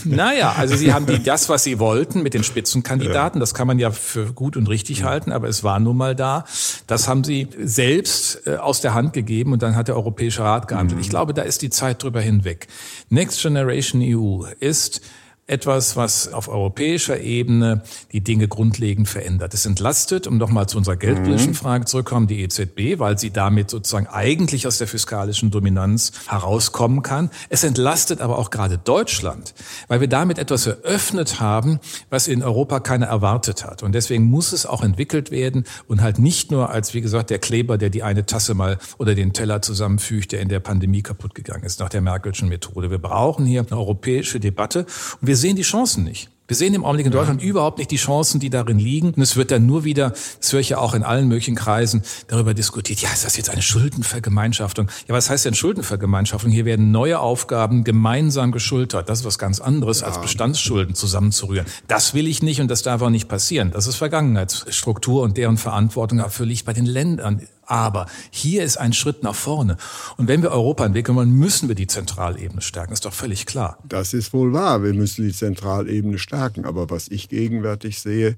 Naja, 0.06 0.54
also 0.58 0.76
Sie 0.76 0.93
haben 0.93 1.06
die, 1.08 1.22
das, 1.24 1.50
was 1.50 1.63
Sie 1.63 1.80
wollten 1.80 2.22
mit 2.22 2.34
den 2.34 2.43
Spitzenkandidaten, 2.43 3.39
das 3.39 3.54
kann 3.54 3.67
man 3.67 3.80
ja 3.80 3.91
für 3.91 4.32
gut 4.34 4.56
und 4.56 4.69
richtig 4.69 5.04
halten, 5.04 5.32
aber 5.32 5.48
es 5.48 5.63
war 5.63 5.80
nun 5.80 5.98
mal 5.98 6.15
da. 6.15 6.45
Das 6.88 7.08
haben 7.08 7.24
Sie 7.24 7.48
selbst 7.62 8.45
äh, 8.45 8.56
aus 8.56 8.82
der 8.82 8.93
Hand 8.93 9.13
gegeben 9.13 9.52
und 9.52 9.62
dann 9.62 9.76
hat 9.76 9.88
der 9.88 9.95
Europäische 9.95 10.43
Rat 10.43 10.67
gehandelt. 10.67 10.98
Mhm. 10.98 11.02
Ich 11.02 11.10
glaube, 11.10 11.34
da 11.34 11.41
ist 11.41 11.62
die 11.62 11.69
Zeit 11.69 12.04
drüber 12.04 12.22
hinweg. 12.22 12.67
Next 13.10 13.41
Generation 13.41 14.02
EU 14.04 14.45
ist 14.60 15.02
etwas, 15.49 15.95
was 15.95 16.31
auf 16.31 16.47
europäischer 16.47 17.19
Ebene 17.19 17.81
die 18.12 18.21
Dinge 18.21 18.47
grundlegend 18.47 19.07
verändert. 19.07 19.53
Es 19.53 19.65
entlastet, 19.65 20.27
um 20.27 20.38
nochmal 20.38 20.67
zu 20.67 20.77
unserer 20.77 20.95
geldpolitischen 20.95 21.51
mhm. 21.51 21.55
Frage 21.55 21.85
zurückzukommen, 21.85 22.27
die 22.27 22.41
EZB, 22.41 22.99
weil 22.99 23.17
sie 23.17 23.31
damit 23.31 23.69
sozusagen 23.69 24.07
eigentlich 24.07 24.67
aus 24.67 24.77
der 24.77 24.88
fiskalischen 24.88 25.51
Dominanz 25.51 26.12
herauskommen 26.27 27.01
kann. 27.01 27.29
Es 27.49 27.63
entlastet 27.63 28.21
aber 28.21 28.38
auch 28.38 28.51
gerade 28.51 28.77
Deutschland, 28.77 29.53
weil 29.88 30.01
wir 30.01 30.07
damit 30.07 30.38
etwas 30.38 30.67
eröffnet 30.67 31.39
haben, 31.39 31.79
was 32.09 32.27
in 32.27 32.43
Europa 32.43 32.79
keiner 32.79 33.07
erwartet 33.07 33.65
hat. 33.65 33.81
Und 33.81 33.93
deswegen 33.93 34.25
muss 34.25 34.53
es 34.53 34.65
auch 34.65 34.83
entwickelt 34.83 35.31
werden 35.31 35.65
und 35.88 36.01
halt 36.01 36.19
nicht 36.19 36.51
nur 36.51 36.69
als, 36.69 36.93
wie 36.93 37.01
gesagt, 37.01 37.29
der 37.31 37.39
Kleber, 37.39 37.77
der 37.77 37.89
die 37.89 38.03
eine 38.03 38.25
Tasse 38.25 38.53
mal 38.53 38.77
oder 38.97 39.15
den 39.15 39.33
Teller 39.33 39.62
zusammenfügt, 39.62 40.31
der 40.31 40.41
in 40.41 40.49
der 40.49 40.59
Pandemie 40.59 41.01
kaputt 41.01 41.33
gegangen 41.33 41.63
ist, 41.63 41.79
nach 41.79 41.89
der 41.89 42.01
Merkelschen 42.01 42.49
Methode. 42.49 42.91
Wir 42.91 42.99
brauchen 42.99 43.45
hier 43.45 43.62
eine 43.62 43.79
europäische 43.79 44.39
Debatte 44.39 44.85
und 45.21 45.27
wir 45.27 45.38
sehen 45.39 45.56
die 45.56 45.63
Chancen 45.63 46.04
nicht. 46.04 46.30
Wir 46.49 46.56
sehen 46.56 46.73
im 46.73 46.84
Augenblick 46.84 47.06
in 47.06 47.12
Deutschland 47.12 47.43
überhaupt 47.43 47.78
nicht 47.78 47.91
die 47.91 47.97
Chancen, 47.97 48.39
die 48.39 48.49
darin 48.49 48.80
liegen. 48.80 49.13
Und 49.13 49.21
es 49.21 49.36
wird 49.36 49.52
dann 49.52 49.67
nur 49.67 49.84
wieder, 49.84 50.13
das 50.41 50.52
höre 50.52 50.60
ich 50.62 50.69
ja 50.69 50.80
auch 50.80 50.95
in 50.95 51.04
allen 51.04 51.28
möglichen 51.28 51.54
Kreisen, 51.54 52.02
darüber 52.28 52.56
diskutiert, 52.56 53.02
ja, 53.02 53.10
ist 53.13 53.23
das 53.23 53.38
jetzt 53.38 53.52
eine 53.52 53.62
Schuldenvergemeinschaftung? 53.62 54.88
Ja, 55.08 55.13
was 55.13 55.30
heißt 55.30 55.45
denn 55.45 55.54
Schuldenvergemeinschaftung? 55.54 56.49
Hier 56.49 56.65
werden 56.65 56.89
neue 56.89 57.19
Aufgaben 57.19 57.84
gemeinsam 57.84 58.52
geschultert. 58.52 59.10
Das 59.10 59.19
ist 59.19 59.25
was 59.25 59.38
ganz 59.38 59.60
anderes, 59.60 59.99
ja. 59.99 60.08
als 60.08 60.19
Bestandsschulden 60.19 60.95
zusammenzurühren. 60.95 61.67
Das 61.88 62.15
will 62.15 62.28
ich 62.28 62.41
nicht 62.41 62.60
und 62.62 62.67
das 62.67 62.82
darf 62.82 63.04
auch 63.04 63.12
nicht 63.12 63.28
passieren. 63.28 63.69
Das 63.69 63.86
ist 63.86 63.97
Vergangenheitsstruktur 63.97 65.21
und 65.21 65.38
deren 65.38 65.58
Verantwortung 65.58 66.19
ich 66.49 66.65
bei 66.65 66.73
den 66.73 66.88
Ländern. 66.88 67.47
Aber 67.69 68.08
hier 68.32 68.63
ist 68.63 68.77
ein 68.77 68.93
Schritt 68.93 69.21
nach 69.21 69.36
vorne. 69.36 69.77
Und 70.17 70.27
wenn 70.27 70.41
wir 70.41 70.49
Europa 70.49 70.86
entwickeln 70.86 71.15
wollen, 71.15 71.32
müssen 71.32 71.67
wir 71.67 71.75
die 71.75 71.86
Zentralebene 71.86 72.62
stärken. 72.62 72.93
Ist 72.93 73.05
doch 73.05 73.13
völlig 73.13 73.45
klar. 73.45 73.77
Das 73.88 74.13
ist 74.15 74.34
wohl 74.34 74.53
wahr. 74.53 74.84
Wir 74.84 74.95
müssen 74.95 75.23
die 75.23 75.34
Zentralebene 75.34 76.17
stärken. 76.17 76.65
Aber 76.65 76.89
was 76.89 77.08
ich 77.10 77.29
gegenwärtig 77.29 78.01
sehe, 78.01 78.38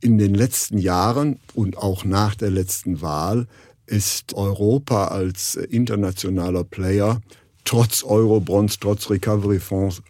in 0.00 0.18
den 0.18 0.34
letzten 0.34 0.76
Jahren 0.76 1.40
und 1.54 1.78
auch 1.78 2.04
nach 2.04 2.34
der 2.34 2.50
letzten 2.50 3.00
Wahl 3.00 3.46
ist 3.86 4.34
Europa 4.34 5.06
als 5.08 5.56
internationaler 5.56 6.64
Player 6.64 7.20
trotz 7.64 8.04
Eurobonds, 8.04 8.78
trotz 8.78 9.08
Recovery-Fonds 9.08 10.02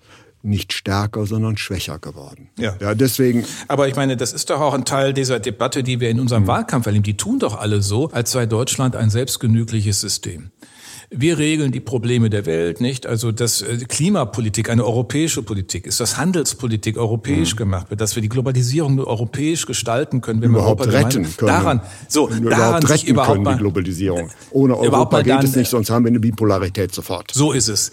nicht 0.43 0.73
stärker, 0.73 1.27
sondern 1.27 1.57
schwächer 1.57 1.99
geworden. 1.99 2.49
Ja. 2.59 2.77
ja, 2.81 2.95
deswegen. 2.95 3.45
Aber 3.69 3.89
ich 3.89 3.97
meine, 3.97 4.17
das 4.17 4.33
ist 4.33 4.51
doch 4.51 4.61
auch 4.61 4.75
ein 4.75 4.85
Teil 4.85 5.13
dieser 5.13 5.41
Debatte, 5.41 5.83
die 5.83 6.01
wir 6.01 6.11
in 6.11 6.21
unserem 6.21 6.45
mhm. 6.45 6.49
Wahlkampf 6.49 6.87
erleben. 6.87 7.03
Die 7.03 7.17
tun 7.17 7.39
doch 7.39 7.59
alle 7.59 7.83
so, 7.83 8.11
als 8.11 8.33
sei 8.33 8.47
Deutschland 8.47 8.97
ein 8.97 9.11
selbstgenügliches 9.11 10.01
System. 10.01 10.51
Wir 11.13 11.39
regeln 11.39 11.73
die 11.73 11.81
Probleme 11.81 12.31
der 12.31 12.47
Welt, 12.47 12.81
nicht? 12.81 13.05
Also 13.05 13.33
das 13.33 13.63
äh, 13.63 13.79
Klimapolitik, 13.79 14.71
eine 14.71 14.85
europäische 14.85 15.43
Politik, 15.43 15.85
ist 15.87 15.99
das 15.99 16.17
Handelspolitik 16.17 16.97
europäisch 16.97 17.55
mhm. 17.55 17.59
gemacht 17.59 17.91
wird, 17.91 18.01
dass 18.01 18.15
wir 18.15 18.23
die 18.23 18.29
Globalisierung 18.29 18.95
nur 18.95 19.09
europäisch 19.09 19.67
gestalten 19.67 20.21
können, 20.21 20.41
wenn 20.41 20.51
überhaupt 20.51 20.87
wir 20.87 20.93
Europa 20.93 21.07
retten 21.09 21.37
können. 21.37 21.49
Daran, 21.49 21.81
so, 22.07 22.29
daran 22.29 22.75
retten 22.75 22.87
sich 22.87 23.09
überhaupt 23.09 23.33
können, 23.33 23.43
mal, 23.43 23.55
die 23.55 23.59
Globalisierung. 23.59 24.31
Ohne 24.53 24.79
Europa 24.79 25.23
geht 25.23 25.43
es 25.43 25.57
nicht, 25.57 25.69
sonst 25.69 25.91
haben 25.91 26.05
wir 26.05 26.11
eine 26.11 26.21
Bipolarität 26.21 26.95
sofort. 26.95 27.33
So 27.35 27.51
ist 27.53 27.69
es. 27.69 27.93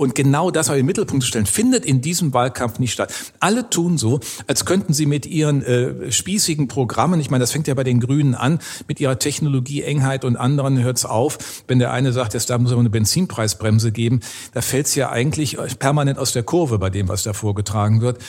Und 0.00 0.14
genau 0.14 0.50
das 0.50 0.70
in 0.70 0.76
den 0.76 0.86
Mittelpunkt 0.86 1.22
zu 1.22 1.28
stellen, 1.28 1.44
findet 1.44 1.84
in 1.84 2.00
diesem 2.00 2.32
Wahlkampf 2.32 2.78
nicht 2.78 2.92
statt. 2.92 3.12
Alle 3.38 3.68
tun 3.68 3.98
so, 3.98 4.20
als 4.46 4.64
könnten 4.64 4.94
sie 4.94 5.04
mit 5.04 5.26
ihren 5.26 5.62
äh, 5.62 6.10
spießigen 6.10 6.68
Programmen, 6.68 7.20
ich 7.20 7.28
meine, 7.28 7.42
das 7.42 7.52
fängt 7.52 7.68
ja 7.68 7.74
bei 7.74 7.84
den 7.84 8.00
Grünen 8.00 8.34
an, 8.34 8.60
mit 8.88 8.98
ihrer 8.98 9.18
Technologieengheit 9.18 10.24
und 10.24 10.36
anderen 10.36 10.82
hört's 10.82 11.04
auf. 11.04 11.36
Wenn 11.68 11.80
der 11.80 11.92
eine 11.92 12.14
sagt, 12.14 12.32
jetzt 12.32 12.48
da 12.48 12.56
muss 12.56 12.72
aber 12.72 12.80
eine 12.80 12.88
Benzinpreisbremse 12.88 13.92
geben, 13.92 14.20
da 14.54 14.62
fällt's 14.62 14.94
ja 14.94 15.10
eigentlich 15.10 15.58
permanent 15.78 16.18
aus 16.18 16.32
der 16.32 16.44
Kurve 16.44 16.78
bei 16.78 16.88
dem, 16.88 17.08
was 17.08 17.22
da 17.24 17.34
vorgetragen 17.34 18.00
wird 18.00 18.20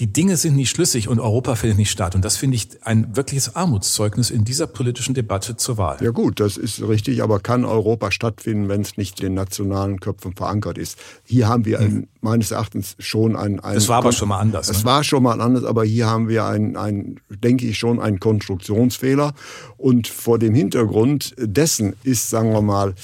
die 0.00 0.12
Dinge 0.12 0.36
sind 0.36 0.56
nicht 0.56 0.70
schlüssig 0.70 1.08
und 1.08 1.20
Europa 1.20 1.54
findet 1.54 1.78
nicht 1.78 1.90
statt. 1.90 2.14
Und 2.14 2.24
das 2.24 2.36
finde 2.36 2.56
ich 2.56 2.68
ein 2.82 3.16
wirkliches 3.16 3.54
Armutszeugnis 3.54 4.30
in 4.30 4.44
dieser 4.44 4.66
politischen 4.66 5.14
Debatte 5.14 5.56
zur 5.56 5.78
Wahl. 5.78 5.98
Ja 6.00 6.10
gut, 6.10 6.40
das 6.40 6.56
ist 6.56 6.82
richtig, 6.82 7.22
aber 7.22 7.38
kann 7.38 7.64
Europa 7.64 8.10
stattfinden, 8.10 8.68
wenn 8.68 8.80
es 8.80 8.96
nicht 8.96 9.20
in 9.20 9.26
den 9.26 9.34
nationalen 9.34 10.00
Köpfen 10.00 10.34
verankert 10.34 10.78
ist? 10.78 10.98
Hier 11.24 11.48
haben 11.48 11.64
wir 11.64 11.78
ein, 11.78 11.86
hm. 11.86 12.08
meines 12.20 12.50
Erachtens 12.50 12.96
schon 12.98 13.36
ein... 13.36 13.60
ein 13.60 13.74
das 13.74 13.88
war 13.88 13.98
aber 13.98 14.12
schon 14.12 14.28
mal 14.28 14.40
anders. 14.40 14.68
Es 14.68 14.80
ne? 14.80 14.84
war 14.84 15.04
schon 15.04 15.22
mal 15.22 15.40
anders, 15.40 15.64
aber 15.64 15.84
hier 15.84 16.06
haben 16.06 16.28
wir 16.28 16.44
ein, 16.46 16.76
ein, 16.76 17.20
denke 17.28 17.66
ich 17.66 17.78
schon, 17.78 18.00
einen 18.00 18.18
Konstruktionsfehler. 18.18 19.32
Und 19.76 20.08
vor 20.08 20.38
dem 20.40 20.54
Hintergrund 20.54 21.34
dessen 21.38 21.94
ist, 22.02 22.30
sagen 22.30 22.52
wir 22.52 22.62
mal, 22.62 22.94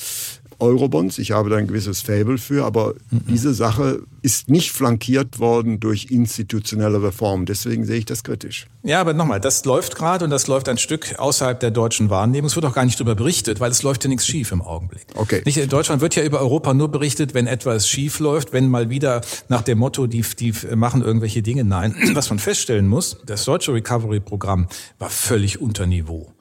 Eurobonds. 0.61 1.19
Ich 1.19 1.33
habe 1.33 1.51
da 1.51 1.57
ein 1.57 1.67
gewisses 1.67 2.01
Fable 2.01 2.39
für, 2.39 2.65
aber 2.65 2.95
mhm. 3.11 3.23
diese 3.29 3.55
Sache 3.55 4.03
ist 4.23 4.49
nicht 4.51 4.73
flankiert 4.73 5.39
worden 5.39 5.81
durch 5.81 6.07
institutionelle 6.11 7.03
Reformen. 7.03 7.47
Deswegen 7.47 7.85
sehe 7.85 7.99
ich 7.99 8.05
das 8.05 8.25
kritisch. 8.25 8.67
Ja, 8.83 9.01
aber 9.01 9.13
nochmal, 9.13 9.41
das 9.41 9.65
läuft 9.65 9.97
gerade 9.97 10.25
und 10.25 10.31
das 10.31 10.47
läuft 10.47 10.69
ein 10.69 10.79
Stück 10.79 11.19
außerhalb 11.19 11.61
der 11.61 11.71
deutschen 11.71 12.11
Wahrnehmung. 12.11 12.47
Es 12.47 12.57
wird 12.57 12.67
auch 12.67 12.75
gar 12.75 12.85
nicht 12.85 12.99
darüber 12.99 13.15
berichtet, 13.15 13.61
weil 13.61 13.71
es 13.71 13.83
läuft 13.83 14.05
ja 14.05 14.09
nichts 14.09 14.27
schief 14.27 14.53
im 14.53 14.63
Augenblick. 14.63 15.07
Okay. 15.15 15.43
Nicht, 15.45 15.59
in 15.59 15.69
Deutschland 15.69 16.01
wird 16.01 16.17
ja 16.17 16.25
über 16.25 16.41
Europa 16.41 16.75
nur 16.75 16.89
berichtet, 16.89 17.35
wenn 17.35 17.47
etwas 17.47 17.89
schief 17.89 18.19
läuft, 18.21 18.53
wenn 18.53 18.69
mal 18.69 18.91
wieder 18.91 19.21
nach 19.49 19.63
dem 19.63 19.79
Motto, 19.79 20.07
die, 20.07 20.25
die 20.39 20.55
machen 20.75 21.03
irgendwelche 21.03 21.43
Dinge. 21.43 21.65
Nein, 21.65 21.95
was 22.15 22.31
man 22.31 22.39
feststellen 22.39 22.87
muss, 22.87 23.19
das 23.27 23.45
deutsche 23.45 23.73
Recovery-Programm 23.75 24.69
war 24.99 25.11
völlig 25.11 25.61
unter 25.61 25.87
Niveau. 25.87 26.33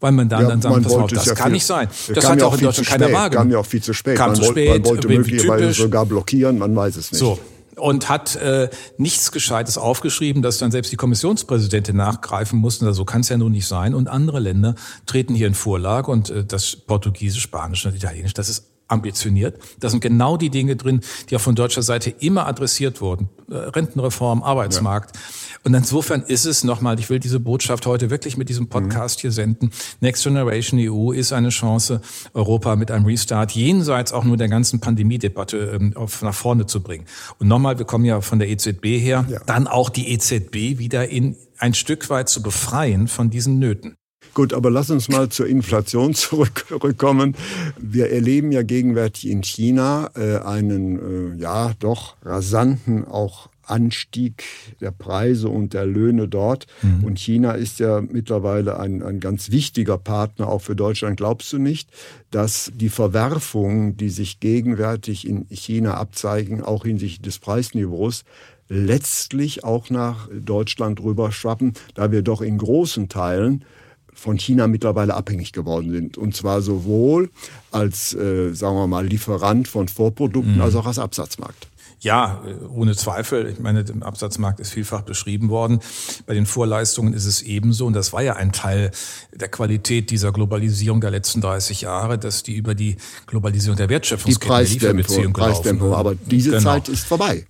Weil 0.00 0.12
man 0.12 0.28
dann, 0.30 0.42
ja, 0.42 0.48
dann 0.48 0.62
sagt, 0.62 0.82
pass 0.82 0.92
auf, 0.94 1.10
das 1.10 1.26
ja 1.26 1.34
kann 1.34 1.46
viel, 1.46 1.52
nicht 1.52 1.66
sein. 1.66 1.88
Das 2.14 2.26
hat 2.28 2.40
ja 2.40 2.46
auch 2.46 2.54
in 2.54 2.64
Deutschland 2.64 2.88
keiner 2.88 3.12
wahrgenommen. 3.12 3.48
Kam 3.48 3.50
ja 3.50 3.58
auch 3.58 3.66
viel 3.66 3.82
zu 3.82 3.92
spät. 3.92 4.16
Kam 4.16 4.30
man, 4.30 4.36
zu 4.36 4.44
spät. 4.44 4.82
Man 4.82 4.84
wollte 4.86 5.08
möglicherweise 5.08 5.64
typisch. 5.64 5.78
sogar 5.78 6.06
blockieren, 6.06 6.58
man 6.58 6.74
weiß 6.74 6.96
es 6.96 7.12
nicht. 7.12 7.18
So. 7.18 7.38
Und 7.76 8.08
hat 8.08 8.36
äh, 8.36 8.68
nichts 8.98 9.30
Gescheites 9.30 9.78
aufgeschrieben, 9.78 10.42
dass 10.42 10.58
dann 10.58 10.70
selbst 10.70 10.92
die 10.92 10.96
Kommissionspräsidentin 10.96 11.96
nachgreifen 11.96 12.58
musste. 12.58 12.84
So 12.84 12.88
also 12.88 13.04
kann 13.04 13.20
es 13.20 13.28
ja 13.28 13.36
nun 13.36 13.52
nicht 13.52 13.66
sein. 13.66 13.94
Und 13.94 14.08
andere 14.08 14.40
Länder 14.40 14.74
treten 15.06 15.34
hier 15.34 15.46
in 15.46 15.54
Vorlage 15.54 16.10
und 16.10 16.30
äh, 16.30 16.44
das 16.44 16.76
Portugiesisch, 16.76 17.42
Spanisch 17.42 17.84
und 17.84 17.94
Italienisch, 17.94 18.34
das 18.34 18.48
ist 18.48 18.69
ambitioniert. 18.90 19.58
Da 19.80 19.88
sind 19.88 20.00
genau 20.00 20.36
die 20.36 20.50
Dinge 20.50 20.76
drin, 20.76 21.00
die 21.28 21.36
auch 21.36 21.40
von 21.40 21.54
deutscher 21.54 21.82
Seite 21.82 22.10
immer 22.10 22.46
adressiert 22.46 23.00
wurden. 23.00 23.28
Äh, 23.50 23.56
Rentenreform, 23.56 24.42
Arbeitsmarkt. 24.42 25.16
Ja. 25.16 25.22
Und 25.64 25.74
insofern 25.74 26.22
ist 26.22 26.46
es 26.46 26.64
nochmal, 26.64 26.98
ich 26.98 27.10
will 27.10 27.18
diese 27.18 27.38
Botschaft 27.38 27.86
heute 27.86 28.10
wirklich 28.10 28.36
mit 28.36 28.48
diesem 28.48 28.68
Podcast 28.68 29.18
mhm. 29.18 29.20
hier 29.20 29.32
senden. 29.32 29.70
Next 30.00 30.22
Generation 30.24 30.80
EU 30.82 31.12
ist 31.12 31.32
eine 31.32 31.50
Chance, 31.50 32.00
Europa 32.32 32.76
mit 32.76 32.90
einem 32.90 33.04
Restart 33.04 33.52
jenseits 33.52 34.12
auch 34.12 34.24
nur 34.24 34.36
der 34.36 34.48
ganzen 34.48 34.80
Pandemiedebatte 34.80 35.78
ähm, 35.78 35.96
auf, 35.96 36.22
nach 36.22 36.34
vorne 36.34 36.66
zu 36.66 36.82
bringen. 36.82 37.04
Und 37.38 37.48
nochmal, 37.48 37.78
wir 37.78 37.84
kommen 37.84 38.04
ja 38.04 38.20
von 38.20 38.38
der 38.38 38.48
EZB 38.48 38.98
her, 38.98 39.26
ja. 39.28 39.40
dann 39.46 39.66
auch 39.66 39.90
die 39.90 40.12
EZB 40.12 40.78
wieder 40.78 41.08
in 41.08 41.36
ein 41.58 41.74
Stück 41.74 42.08
weit 42.08 42.28
zu 42.28 42.42
befreien 42.42 43.06
von 43.06 43.28
diesen 43.28 43.58
Nöten. 43.58 43.96
Gut, 44.34 44.52
aber 44.52 44.70
lass 44.70 44.90
uns 44.90 45.08
mal 45.08 45.28
zur 45.28 45.46
Inflation 45.46 46.14
zurückkommen. 46.14 47.34
Wir 47.78 48.10
erleben 48.10 48.52
ja 48.52 48.62
gegenwärtig 48.62 49.28
in 49.28 49.42
China 49.42 50.10
äh, 50.14 50.38
einen, 50.38 51.34
äh, 51.36 51.40
ja, 51.40 51.72
doch 51.78 52.16
rasanten 52.22 53.04
auch 53.04 53.48
Anstieg 53.70 54.44
der 54.80 54.90
Preise 54.90 55.48
und 55.48 55.72
der 55.72 55.86
Löhne 55.86 56.28
dort. 56.28 56.66
Mhm. 56.82 57.04
Und 57.04 57.18
China 57.18 57.52
ist 57.52 57.78
ja 57.78 58.00
mittlerweile 58.00 58.78
ein, 58.78 59.02
ein 59.02 59.20
ganz 59.20 59.50
wichtiger 59.50 59.96
Partner 59.96 60.48
auch 60.48 60.60
für 60.60 60.76
Deutschland. 60.76 61.16
Glaubst 61.16 61.52
du 61.52 61.58
nicht, 61.58 61.88
dass 62.30 62.70
die 62.74 62.88
Verwerfungen, 62.88 63.96
die 63.96 64.10
sich 64.10 64.40
gegenwärtig 64.40 65.26
in 65.26 65.46
China 65.50 65.94
abzeigen, 65.94 66.62
auch 66.62 66.84
hinsichtlich 66.84 67.22
des 67.22 67.38
Preisniveaus, 67.38 68.24
letztlich 68.68 69.64
auch 69.64 69.90
nach 69.90 70.28
Deutschland 70.32 71.00
rüberschwappen, 71.00 71.74
da 71.94 72.12
wir 72.12 72.22
doch 72.22 72.40
in 72.40 72.58
großen 72.58 73.08
Teilen 73.08 73.64
von 74.20 74.38
China 74.38 74.66
mittlerweile 74.66 75.14
abhängig 75.14 75.52
geworden 75.52 75.90
sind. 75.92 76.18
Und 76.18 76.36
zwar 76.36 76.60
sowohl 76.60 77.30
als, 77.70 78.12
äh, 78.12 78.52
sagen 78.52 78.76
wir 78.76 78.86
mal, 78.86 79.06
Lieferant 79.06 79.66
von 79.66 79.88
Vorprodukten 79.88 80.56
mhm. 80.56 80.60
als 80.60 80.74
auch 80.74 80.86
als 80.86 80.98
Absatzmarkt. 80.98 81.68
Ja, 82.00 82.42
ohne 82.74 82.94
Zweifel. 82.96 83.46
Ich 83.46 83.58
meine, 83.58 83.84
der 83.84 84.06
Absatzmarkt 84.06 84.60
ist 84.60 84.72
vielfach 84.72 85.02
beschrieben 85.02 85.48
worden. 85.48 85.80
Bei 86.26 86.34
den 86.34 86.46
Vorleistungen 86.46 87.12
ist 87.12 87.26
es 87.26 87.42
ebenso. 87.42 87.86
Und 87.86 87.92
das 87.94 88.12
war 88.12 88.22
ja 88.22 88.36
ein 88.36 88.52
Teil 88.52 88.90
der 89.34 89.48
Qualität 89.48 90.10
dieser 90.10 90.32
Globalisierung 90.32 91.00
der 91.00 91.10
letzten 91.10 91.40
30 91.40 91.82
Jahre, 91.82 92.18
dass 92.18 92.42
die 92.42 92.54
über 92.54 92.74
die 92.74 92.96
Globalisierung 93.26 93.76
der 93.76 93.88
Wertschöpfungskette, 93.88 94.64
die 94.64 94.78
Preisdämpfung, 94.78 95.32
Preisdämpfung. 95.32 95.94
Aber 95.94 96.14
diese 96.14 96.50
genau. 96.50 96.62
Zeit 96.62 96.88
ist 96.88 97.06
vorbei. 97.06 97.46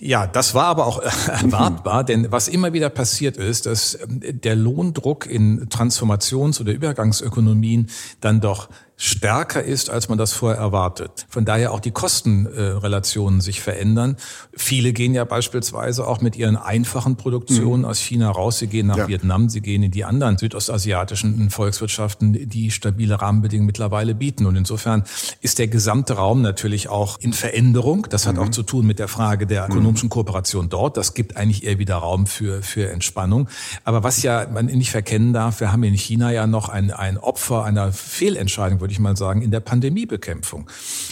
Ja, 0.00 0.26
das 0.26 0.54
war 0.54 0.66
aber 0.66 0.86
auch 0.86 0.98
erwartbar, 1.28 2.04
denn 2.04 2.30
was 2.30 2.48
immer 2.48 2.74
wieder 2.74 2.90
passiert 2.90 3.38
ist, 3.38 3.64
dass 3.64 3.98
ähm, 4.00 4.20
der 4.20 4.54
Lohndruck 4.54 5.26
in 5.26 5.68
Transformations- 5.68 6.60
oder 6.60 6.72
Übergangsökonomien 6.72 7.88
dann 8.20 8.40
doch 8.42 8.68
stärker 8.96 9.62
ist, 9.62 9.90
als 9.90 10.08
man 10.08 10.16
das 10.16 10.32
vorher 10.32 10.58
erwartet. 10.58 11.26
Von 11.28 11.44
daher 11.44 11.72
auch 11.72 11.80
die 11.80 11.90
Kostenrelationen 11.90 13.42
sich 13.42 13.60
verändern. 13.60 14.16
Viele 14.54 14.94
gehen 14.94 15.14
ja 15.14 15.24
beispielsweise 15.24 16.06
auch 16.06 16.22
mit 16.22 16.36
ihren 16.36 16.56
einfachen 16.56 17.16
Produktionen 17.16 17.82
mhm. 17.82 17.88
aus 17.88 17.98
China 17.98 18.30
raus. 18.30 18.58
Sie 18.58 18.68
gehen 18.68 18.86
nach 18.86 18.96
ja. 18.96 19.08
Vietnam, 19.08 19.50
sie 19.50 19.60
gehen 19.60 19.82
in 19.82 19.90
die 19.90 20.04
anderen 20.04 20.38
südostasiatischen 20.38 21.50
Volkswirtschaften, 21.50 22.48
die 22.48 22.70
stabile 22.70 23.20
Rahmenbedingungen 23.20 23.66
mittlerweile 23.66 24.14
bieten. 24.14 24.46
Und 24.46 24.56
insofern 24.56 25.04
ist 25.42 25.58
der 25.58 25.68
gesamte 25.68 26.14
Raum 26.14 26.40
natürlich 26.40 26.88
auch 26.88 27.18
in 27.20 27.34
Veränderung. 27.34 28.06
Das 28.08 28.26
hat 28.26 28.36
mhm. 28.36 28.42
auch 28.42 28.48
zu 28.48 28.62
tun 28.62 28.86
mit 28.86 28.98
der 28.98 29.08
Frage 29.08 29.46
der 29.46 29.66
ökonomischen 29.66 30.08
Kooperation 30.08 30.70
dort. 30.70 30.96
Das 30.96 31.12
gibt 31.12 31.36
eigentlich 31.36 31.64
eher 31.64 31.78
wieder 31.78 31.96
Raum 31.96 32.26
für, 32.26 32.62
für 32.62 32.90
Entspannung. 32.90 33.48
Aber 33.84 34.02
was 34.02 34.22
ja 34.22 34.46
man 34.50 34.66
nicht 34.66 34.90
verkennen 34.90 35.34
darf, 35.34 35.60
wir 35.60 35.70
haben 35.70 35.82
in 35.82 35.94
China 35.94 36.32
ja 36.32 36.46
noch 36.46 36.70
ein, 36.70 36.90
ein 36.90 37.18
Opfer 37.18 37.64
einer 37.64 37.92
Fehlentscheidung 37.92 38.78
würde 38.86 38.92
ich 38.92 39.00
mal 39.00 39.16
sagen, 39.16 39.42
in 39.42 39.50
der 39.50 39.58
Pandemiebekämpfung. 39.58 40.70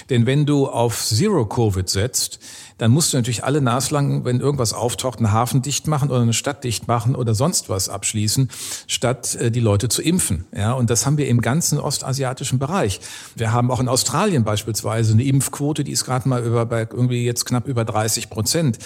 Denn 0.09 0.27
wenn 0.27 0.47
du 0.47 0.69
auf 0.69 1.05
Zero 1.05 1.45
Covid 1.45 1.89
setzt, 1.89 2.39
dann 2.79 2.91
musst 2.91 3.13
du 3.13 3.17
natürlich 3.17 3.45
alle 3.45 3.61
naslang, 3.61 4.25
wenn 4.25 4.41
irgendwas 4.41 4.73
auftaucht, 4.73 5.19
einen 5.19 5.33
Hafen 5.33 5.63
dicht 5.63 5.87
machen 5.87 6.11
oder 6.11 6.21
eine 6.21 6.33
Stadt 6.33 6.65
dicht 6.65 6.89
machen 6.89 7.15
oder 7.15 7.35
sonst 7.35 7.69
was 7.69 7.89
abschließen, 7.89 8.51
statt 8.87 9.37
äh, 9.37 9.51
die 9.51 9.61
Leute 9.61 9.89
zu 9.89 10.03
impfen. 10.03 10.45
Ja, 10.55 10.73
und 10.73 10.91
das 10.91 11.07
haben 11.07 11.17
wir 11.19 11.29
im 11.29 11.41
ganzen 11.41 11.79
ostasiatischen 11.79 12.59
Bereich. 12.59 13.01
Wir 13.37 13.53
haben 13.53 13.71
auch 13.71 13.81
in 13.81 13.89
Australien 13.89 14.45
beispielsweise 14.45 15.13
eine 15.13 15.25
Impfquote, 15.25 15.85
die 15.85 15.93
ist 15.93 16.05
gerade 16.05 16.29
mal 16.29 16.45
über, 16.45 16.67
bei 16.67 16.81
irgendwie 16.81 17.25
jetzt 17.25 17.45
knapp 17.45 17.69
über 17.69 17.85
30 17.85 18.31
Prozent. 18.31 18.79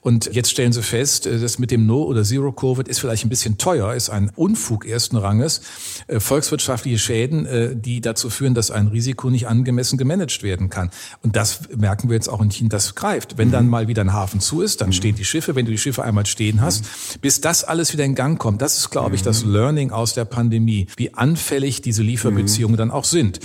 Und 0.00 0.34
jetzt 0.34 0.50
stellen 0.50 0.72
sie 0.72 0.82
fest, 0.82 1.26
äh, 1.26 1.38
das 1.38 1.58
mit 1.58 1.70
dem 1.70 1.86
No 1.86 2.02
oder 2.02 2.24
Zero 2.24 2.52
Covid 2.52 2.88
ist 2.88 2.98
vielleicht 2.98 3.24
ein 3.24 3.28
bisschen 3.28 3.58
teuer, 3.58 3.94
ist 3.94 4.10
ein 4.10 4.30
Unfug 4.34 4.86
ersten 4.86 5.16
Ranges, 5.16 5.60
äh, 6.08 6.20
volkswirtschaftliche 6.20 6.98
Schäden, 6.98 7.46
die 7.80 8.00
dazu 8.00 8.30
führen, 8.30 8.54
dass 8.54 8.70
ein 8.70 8.88
Risiko 8.88 9.30
nicht 9.30 9.46
angemessen 9.46 9.98
gemanagt 9.98 10.42
werden 10.42 10.70
kann. 10.70 10.90
Und 11.22 11.36
das 11.36 11.60
merken 11.76 12.08
wir 12.08 12.14
jetzt 12.14 12.28
auch 12.28 12.40
in 12.40 12.50
China, 12.50 12.70
das 12.70 12.94
greift. 12.94 13.35
Wenn 13.36 13.50
dann 13.50 13.68
mal 13.68 13.88
wieder 13.88 14.02
ein 14.02 14.12
Hafen 14.12 14.40
zu 14.40 14.62
ist, 14.62 14.80
dann 14.80 14.92
stehen 14.92 15.14
die 15.14 15.24
Schiffe. 15.24 15.54
Wenn 15.54 15.66
du 15.66 15.72
die 15.72 15.78
Schiffe 15.78 16.02
einmal 16.02 16.26
stehen 16.26 16.60
hast, 16.60 17.20
bis 17.20 17.40
das 17.40 17.64
alles 17.64 17.92
wieder 17.92 18.04
in 18.04 18.14
Gang 18.14 18.38
kommt, 18.38 18.62
das 18.62 18.78
ist, 18.78 18.90
glaube 18.90 19.14
ich, 19.14 19.22
das 19.22 19.44
Learning 19.44 19.90
aus 19.90 20.14
der 20.14 20.24
Pandemie, 20.24 20.86
wie 20.96 21.14
anfällig 21.14 21.82
diese 21.82 22.02
Lieferbeziehungen 22.02 22.76
dann 22.76 22.90
auch 22.90 23.04
sind. 23.04 23.40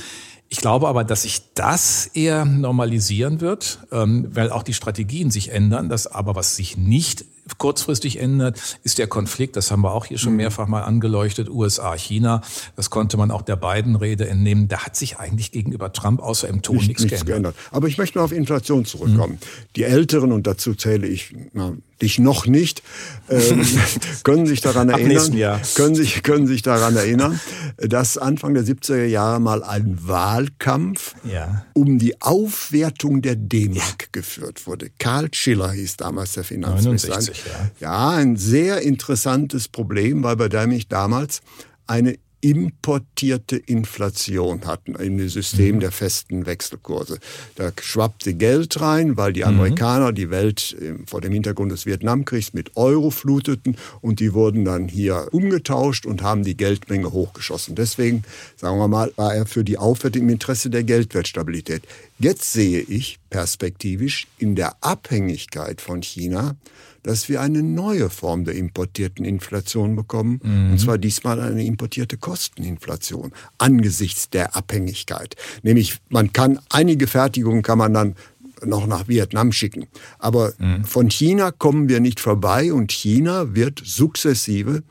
Ich 0.54 0.58
glaube 0.58 0.90
aber, 0.90 1.06
dass 1.06 1.22
sich 1.22 1.54
das 1.54 2.08
eher 2.08 2.44
normalisieren 2.44 3.40
wird, 3.40 3.80
ähm, 3.90 4.28
weil 4.34 4.52
auch 4.52 4.64
die 4.64 4.74
Strategien 4.74 5.32
sich 5.32 5.52
ändern. 5.52 5.88
Das 5.88 6.08
aber, 6.08 6.36
was 6.36 6.58
sich 6.58 6.76
nicht 6.76 7.24
kurzfristig 7.62 8.20
ändert, 8.20 8.60
ist 8.84 8.98
der 8.98 9.06
Konflikt, 9.06 9.56
das 9.56 9.70
haben 9.70 9.84
wir 9.84 9.94
auch 9.94 10.06
hier 10.06 10.18
schon 10.18 10.32
mhm. 10.32 10.38
mehrfach 10.38 10.68
mal 10.68 10.82
angeleuchtet, 10.82 11.48
USA, 11.48 11.96
China. 11.96 12.42
Das 12.76 12.90
konnte 12.90 13.18
man 13.18 13.30
auch 13.30 13.44
der 13.44 13.56
beiden 13.56 13.96
Rede 13.96 14.28
entnehmen. 14.28 14.68
Da 14.68 14.80
hat 14.80 14.96
sich 14.96 15.20
eigentlich 15.20 15.52
gegenüber 15.52 15.94
Trump 15.94 16.24
außer 16.24 16.48
im 16.48 16.64
Ton 16.64 16.78
nicht, 16.78 16.88
nichts, 16.88 17.04
nichts 17.04 17.24
geändert. 17.24 17.54
geändert. 17.54 17.76
Aber 17.76 17.88
ich 17.88 18.00
möchte 18.00 18.18
noch 18.18 18.26
auf 18.26 18.32
Inflation 18.32 18.84
zurückkommen. 18.86 19.34
Mhm. 19.34 19.66
Die 19.76 19.84
Älteren, 19.84 20.32
und 20.32 20.48
dazu 20.48 20.74
zähle 20.74 21.06
ich 21.06 21.36
na, 21.54 21.74
dich 22.02 22.20
noch 22.20 22.46
nicht, 22.46 22.84
ähm, 23.30 23.66
können 24.24 24.46
sich 24.46 24.62
daran 24.62 24.90
erinnern, 24.90 25.62
können 25.76 25.96
sich, 25.96 26.24
können 26.24 26.48
sich 26.48 26.62
daran 26.62 26.96
erinnern, 26.96 27.40
dass 27.78 28.18
Anfang 28.18 28.54
der 28.54 28.64
70er 28.64 29.06
Jahre 29.06 29.40
mal 29.40 29.64
ein 29.64 29.98
Wahlkampf 30.08 31.16
ja. 31.24 31.66
um 31.74 32.00
die 32.00 32.22
Aufwertung 32.22 33.22
der 33.22 33.36
D-Mark 33.36 34.12
geführt 34.12 34.68
wurde. 34.68 34.90
Karl 35.00 35.30
Schiller 35.34 35.72
hieß 35.72 35.98
damals 35.98 36.34
der 36.34 36.44
Finanzminister. 36.44 37.10
69, 37.10 37.44
ja. 37.80 37.88
ja, 37.88 38.10
ein 38.12 38.36
sehr 38.36 38.82
interessantes 38.82 39.68
Problem, 39.68 40.24
weil 40.24 40.36
bei 40.36 40.50
dem 40.50 40.72
ich 40.72 40.88
damals 40.88 41.42
eine 41.88 42.16
importierte 42.42 43.56
Inflation 43.56 44.66
hatten 44.66 44.96
im 44.96 45.30
System 45.30 45.76
mhm. 45.76 45.80
der 45.80 45.92
festen 45.92 46.46
Wechselkurse. 46.46 47.20
Da 47.56 47.72
schwappte 47.80 48.34
Geld 48.34 48.82
rein, 48.82 49.16
weil 49.16 49.34
die 49.34 49.42
mhm. 49.42 49.48
Amerikaner 49.48 50.12
die 50.12 50.30
Welt 50.30 50.76
äh, 50.80 50.96
vor 51.06 51.22
dem 51.22 51.32
Hintergrund 51.32 51.72
des 51.72 51.86
Vietnamkriegs 51.86 52.54
mit 52.54 52.76
Euro 52.76 53.12
fluteten 53.12 53.78
und 54.02 54.20
die 54.20 54.34
wurden 54.34 54.66
dann 54.66 54.88
hier 54.88 55.28
umgetauscht 55.32 56.06
und 56.06 56.24
haben 56.24 56.44
die 56.44 56.58
Geldmenge 56.58 57.12
hochgeschossen. 57.12 57.76
Deswegen, 57.76 58.24
sagen 58.56 58.78
wir 58.78 58.88
mal, 58.88 59.14
war 59.16 59.36
er 59.36 59.46
für 59.46 59.64
die 59.64 59.78
Aufwertung 59.78 60.24
im 60.24 60.30
Interesse 60.30 60.70
der 60.70 60.84
Geldwertstabilität. 60.84 61.84
Jetzt 62.22 62.54
sehe 62.54 62.82
ich 62.82 63.20
perspektivisch 63.30 64.28
in 64.38 64.56
der 64.56 64.76
Abhängigkeit 64.82 65.82
von 65.82 66.02
China 66.02 66.56
dass 67.04 67.30
wir 67.30 67.42
eine 67.42 67.64
neue 67.64 68.10
Form 68.10 68.46
der 68.46 68.56
importierten 68.56 69.26
Inflation 69.26 69.96
bekommen. 69.96 70.40
Mhm. 70.44 70.72
Und 70.72 70.80
zwar 70.80 70.98
diesmal 70.98 71.40
eine 71.40 71.66
importierte 71.66 72.18
Kosteninflation 72.18 73.32
angesichts 73.58 74.30
der 74.30 74.56
Abhängigkeit. 74.56 75.36
Nämlich, 75.64 75.98
man 76.10 76.34
kann 76.34 76.60
einige 76.70 77.08
Fertigungen 77.08 77.64
kann 77.64 77.78
man 77.78 77.94
dann 77.94 78.16
noch 78.64 78.86
nach 78.86 79.08
Vietnam 79.08 79.52
schicken. 79.52 79.88
Aber 80.20 80.54
mhm. 80.60 80.86
von 80.86 81.10
China 81.10 81.52
kommen 81.52 81.90
wir 81.90 82.00
nicht 82.00 82.20
vorbei 82.20 82.72
und 82.72 82.92
China 82.92 83.56
wird 83.56 83.82
sukzessive 83.84 84.84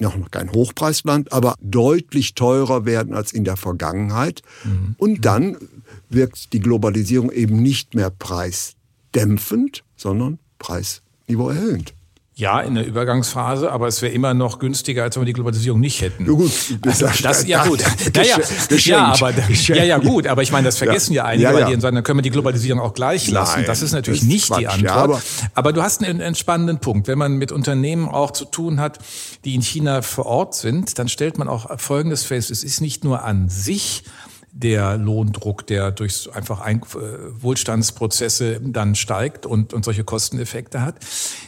noch 0.00 0.30
kein 0.30 0.52
Hochpreisland, 0.52 1.32
aber 1.32 1.54
deutlich 1.60 2.34
teurer 2.34 2.84
werden 2.84 3.14
als 3.14 3.32
in 3.32 3.44
der 3.44 3.56
Vergangenheit. 3.56 4.42
Mhm. 4.64 4.94
Und 4.98 5.24
dann 5.24 5.56
wirkt 6.08 6.52
die 6.52 6.60
Globalisierung 6.60 7.30
eben 7.30 7.62
nicht 7.62 7.94
mehr 7.94 8.10
preisdämpfend, 8.10 9.84
sondern 9.96 10.38
preis 10.58 11.02
Niveau 11.26 11.48
erhöht. 11.48 11.94
Ja, 12.36 12.60
in 12.60 12.74
der 12.74 12.84
Übergangsphase, 12.84 13.70
aber 13.70 13.86
es 13.86 14.02
wäre 14.02 14.12
immer 14.12 14.34
noch 14.34 14.58
günstiger, 14.58 15.04
als 15.04 15.14
wenn 15.14 15.20
wir 15.20 15.26
die 15.26 15.34
Globalisierung 15.34 15.78
nicht 15.78 16.00
hätten. 16.00 16.26
Ja, 16.26 16.32
gut, 16.32 16.50
das, 16.82 17.00
also 17.00 17.22
das, 17.22 17.46
ja 17.46 17.64
gut. 17.64 17.84
Naja, 18.14 18.38
ja, 18.84 19.04
aber, 19.12 19.30
ja, 19.30 19.84
ja, 19.84 19.98
gut, 19.98 20.26
aber 20.26 20.42
ich 20.42 20.50
meine, 20.50 20.64
das 20.64 20.76
vergessen 20.76 21.12
ja, 21.12 21.22
ja 21.22 21.28
einige, 21.28 21.44
ja, 21.44 21.58
ja. 21.58 21.66
weil 21.66 21.74
die 21.76 21.80
sagen, 21.80 21.94
dann 21.94 22.02
können 22.02 22.18
wir 22.18 22.22
die 22.22 22.30
Globalisierung 22.30 22.80
auch 22.80 22.92
gleich 22.92 23.30
lassen. 23.30 23.58
Nein, 23.58 23.66
das 23.66 23.82
ist 23.82 23.92
natürlich 23.92 24.20
das 24.20 24.26
ist 24.26 24.32
nicht 24.32 24.46
Quatsch, 24.48 24.58
die 24.58 24.66
Antwort. 24.66 24.94
aber, 24.94 25.22
aber 25.54 25.72
du 25.72 25.82
hast 25.84 26.02
einen 26.02 26.18
entspannenden 26.18 26.80
Punkt. 26.80 27.06
Wenn 27.06 27.18
man 27.18 27.34
mit 27.36 27.52
Unternehmen 27.52 28.08
auch 28.08 28.32
zu 28.32 28.46
tun 28.46 28.80
hat, 28.80 28.98
die 29.44 29.54
in 29.54 29.62
China 29.62 30.02
vor 30.02 30.26
Ort 30.26 30.56
sind, 30.56 30.98
dann 30.98 31.06
stellt 31.08 31.38
man 31.38 31.46
auch 31.46 31.78
Folgendes 31.78 32.24
fest. 32.24 32.50
Es 32.50 32.64
ist 32.64 32.80
nicht 32.80 33.04
nur 33.04 33.22
an 33.22 33.48
sich 33.48 34.02
der 34.56 34.96
Lohndruck, 34.96 35.66
der 35.66 35.90
durch 35.90 36.30
einfach 36.32 36.60
ein, 36.60 36.80
äh, 36.80 37.42
Wohlstandsprozesse 37.42 38.60
dann 38.62 38.94
steigt 38.94 39.46
und, 39.46 39.74
und 39.74 39.84
solche 39.84 40.04
Kosteneffekte 40.04 40.80
hat, 40.80 40.94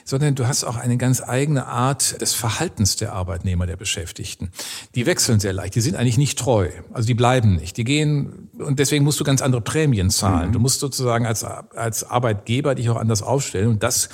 sondern 0.05 0.35
du 0.35 0.49
hast 0.49 0.64
auch 0.64 0.77
eine 0.77 0.97
ganz 0.97 1.23
eigene 1.23 1.66
Art 1.66 2.21
des 2.21 2.35
Verhaltens 2.35 2.97
der 2.97 3.12
Arbeitnehmer, 3.12 3.66
der 3.66 3.77
Beschäftigten. 3.77 4.51
Die 4.97 5.07
wechseln 5.07 5.38
sehr 5.38 5.53
leicht, 5.53 5.77
die 5.77 5.81
sind 5.81 5.95
eigentlich 5.95 6.19
nicht 6.19 6.37
treu, 6.37 6.69
also 6.92 7.07
die 7.07 7.14
bleiben 7.14 7.55
nicht, 7.55 7.77
die 7.77 7.85
gehen 7.85 8.51
und 8.59 8.81
deswegen 8.81 9.05
musst 9.05 9.21
du 9.21 9.25
ganz 9.25 9.40
andere 9.40 9.61
Prämien 9.61 10.11
zahlen. 10.11 10.49
Mhm. 10.49 10.53
Du 10.55 10.59
musst 10.59 10.81
sozusagen 10.81 11.27
als, 11.27 11.45
als 11.45 12.03
Arbeitgeber 12.03 12.75
dich 12.75 12.90
auch 12.90 12.97
anders 12.97 13.23
aufstellen 13.23 13.69
und 13.69 13.85
das 13.85 14.09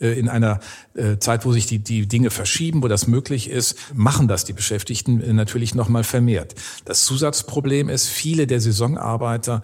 äh, 0.00 0.16
in 0.16 0.28
einer 0.28 0.60
äh, 0.94 1.18
Zeit, 1.18 1.44
wo 1.44 1.52
sich 1.52 1.66
die, 1.66 1.80
die 1.80 2.06
Dinge 2.06 2.30
verschieben, 2.30 2.82
wo 2.82 2.88
das 2.88 3.08
möglich 3.08 3.50
ist, 3.50 3.76
machen 3.92 4.28
das 4.28 4.44
die 4.44 4.52
Beschäftigten 4.52 5.20
äh, 5.20 5.32
natürlich 5.32 5.74
nochmal 5.74 6.04
vermehrt. 6.04 6.54
Das 6.84 7.04
Zusatzproblem 7.04 7.88
ist, 7.88 8.06
viele 8.36 8.46
der 8.46 8.60
Saisonarbeiter 8.60 9.62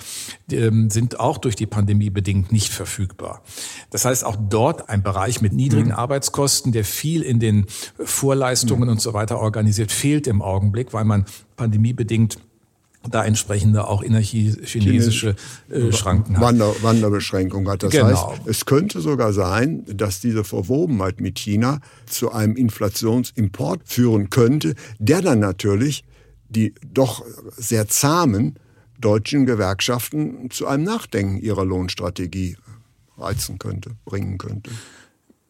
ähm, 0.50 0.88
sind 0.88 1.20
auch 1.20 1.36
durch 1.36 1.56
die 1.56 1.66
Pandemie 1.66 2.08
bedingt 2.08 2.52
nicht 2.52 2.70
verfügbar. 2.70 3.42
Das 3.90 4.06
heißt, 4.06 4.24
auch 4.24 4.36
dort 4.48 4.88
ein 4.88 5.02
Bereich 5.02 5.42
mit 5.42 5.52
niedrigen 5.52 5.88
mhm. 5.88 5.96
Arbeitskosten, 5.96 6.72
der 6.72 6.84
viel 6.86 7.20
in 7.20 7.38
den 7.38 7.66
Vorleistungen 8.02 8.84
mhm. 8.84 8.92
und 8.92 9.00
so 9.02 9.12
weiter 9.12 9.40
organisiert, 9.40 9.92
fehlt 9.92 10.26
im 10.26 10.40
Augenblick, 10.40 10.94
weil 10.94 11.04
man 11.04 11.26
pandemiebedingt 11.56 12.38
da 13.10 13.24
entsprechende 13.24 13.88
auch 13.88 14.00
innerchinesische 14.00 15.34
äh, 15.68 15.92
Schranken 15.92 16.36
hat. 16.36 16.42
Wander, 16.42 16.72
Wanderbeschränkung 16.82 17.68
hat. 17.68 17.82
Das 17.82 17.90
genau. 17.90 18.06
heißt, 18.06 18.46
es 18.46 18.64
könnte 18.64 19.00
sogar 19.00 19.34
sein, 19.34 19.84
dass 19.86 20.20
diese 20.20 20.44
Verwobenheit 20.44 21.20
mit 21.20 21.38
China 21.38 21.80
zu 22.06 22.32
einem 22.32 22.56
Inflationsimport 22.56 23.82
führen 23.84 24.30
könnte, 24.30 24.76
der 24.98 25.20
dann 25.20 25.40
natürlich 25.40 26.04
die 26.52 26.74
doch 26.84 27.24
sehr 27.56 27.88
zahmen 27.88 28.58
deutschen 28.98 29.46
Gewerkschaften 29.46 30.50
zu 30.50 30.66
einem 30.66 30.84
Nachdenken 30.84 31.40
ihrer 31.40 31.64
Lohnstrategie 31.64 32.56
reizen 33.18 33.58
könnte, 33.58 33.96
bringen 34.04 34.38
könnte. 34.38 34.70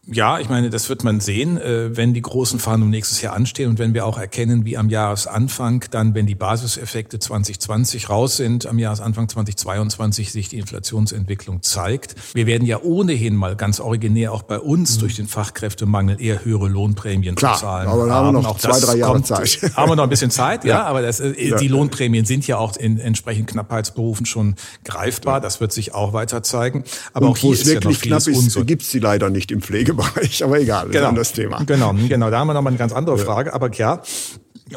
Ja, 0.09 0.41
ich 0.41 0.49
meine, 0.49 0.69
das 0.69 0.89
wird 0.89 1.05
man 1.05 1.21
sehen, 1.21 1.59
äh, 1.59 1.97
wenn 1.97 2.13
die 2.13 2.23
großen 2.23 2.59
Verhandlungen 2.59 2.91
nächstes 2.91 3.23
Jahr 3.23 3.35
anstehen 3.35 3.71
und 3.71 3.79
wenn 3.79 3.95
wir 3.95 4.05
auch 4.05 4.19
erkennen, 4.19 4.65
wie 4.65 4.77
am 4.77 4.91
Jahresanfang 4.91 5.85
dann, 5.93 6.17
wenn 6.17 6.27
die 6.27 6.35
Basiseffekte 6.35 7.21
2020 7.21 8.11
raus 8.11 8.37
sind, 8.37 8.67
am 8.67 8.81
Jahresanfang 8.81 9.29
2022 9.29 10.33
sich 10.33 10.49
die 10.49 10.59
Inflationsentwicklung 10.59 11.63
zeigt. 11.63 12.17
Wir 12.35 12.47
werden 12.49 12.67
ja 12.67 12.81
ohnehin 12.83 13.37
mal 13.37 13.55
ganz 13.55 13.79
originär 13.79 14.33
auch 14.33 14.43
bei 14.43 14.59
uns 14.59 14.97
mhm. 14.97 15.01
durch 15.01 15.15
den 15.15 15.29
Fachkräftemangel 15.29 16.21
eher 16.21 16.45
höhere 16.45 16.67
Lohnprämien 16.67 17.37
Klar, 17.37 17.59
zahlen. 17.59 17.87
Aber 17.87 18.09
da 18.09 18.15
haben 18.15 18.27
wir 18.27 18.33
noch 18.33 18.47
auch 18.47 18.59
zwei, 18.59 18.81
drei 18.81 18.97
Jahre 18.97 19.13
kommt, 19.13 19.29
Zeit. 19.29 19.61
Haben 19.77 19.93
wir 19.93 19.97
noch 19.97 20.03
ein 20.03 20.11
bisschen 20.11 20.33
Zeit, 20.33 20.65
ja, 20.65 20.79
ja 20.79 20.85
aber 20.85 21.03
das, 21.03 21.21
äh, 21.21 21.33
ja. 21.51 21.57
die 21.59 21.69
Lohnprämien 21.69 22.25
sind 22.25 22.45
ja 22.49 22.59
auch 22.59 22.77
in 22.77 22.99
entsprechenden 22.99 23.47
Knappheitsberufen 23.47 24.27
schon 24.27 24.57
greifbar. 24.85 25.41
Das 25.41 25.61
wird 25.61 25.73
sich 25.73 25.95
auch 25.95 26.13
weiter 26.13 26.43
zeigen. 26.43 26.83
Aber 27.13 27.27
und 27.27 27.33
auch 27.33 27.37
hier 27.37 27.53
ist 27.53 27.67
wirklich 27.67 28.03
ja 28.03 28.11
noch 28.11 28.25
knapp 28.25 28.37
ist, 28.37 28.67
gibt 28.67 28.83
es 28.83 28.91
die 28.91 28.99
leider 28.99 29.31
nicht 29.31 29.53
im 29.53 29.63
Pflege 29.63 29.92
Pflegebereich, 29.95 30.45
aber 30.45 30.61
egal, 30.61 30.89
genau. 30.89 31.13
das 31.13 31.33
Thema. 31.33 31.63
Genau, 31.65 31.95
genau, 32.09 32.31
da 32.31 32.39
haben 32.39 32.49
wir 32.49 32.55
nochmal 32.55 32.73
eine 32.73 32.79
ganz 32.79 32.93
andere 32.93 33.19
Frage, 33.19 33.53
aber 33.53 33.73
ja, 33.73 34.03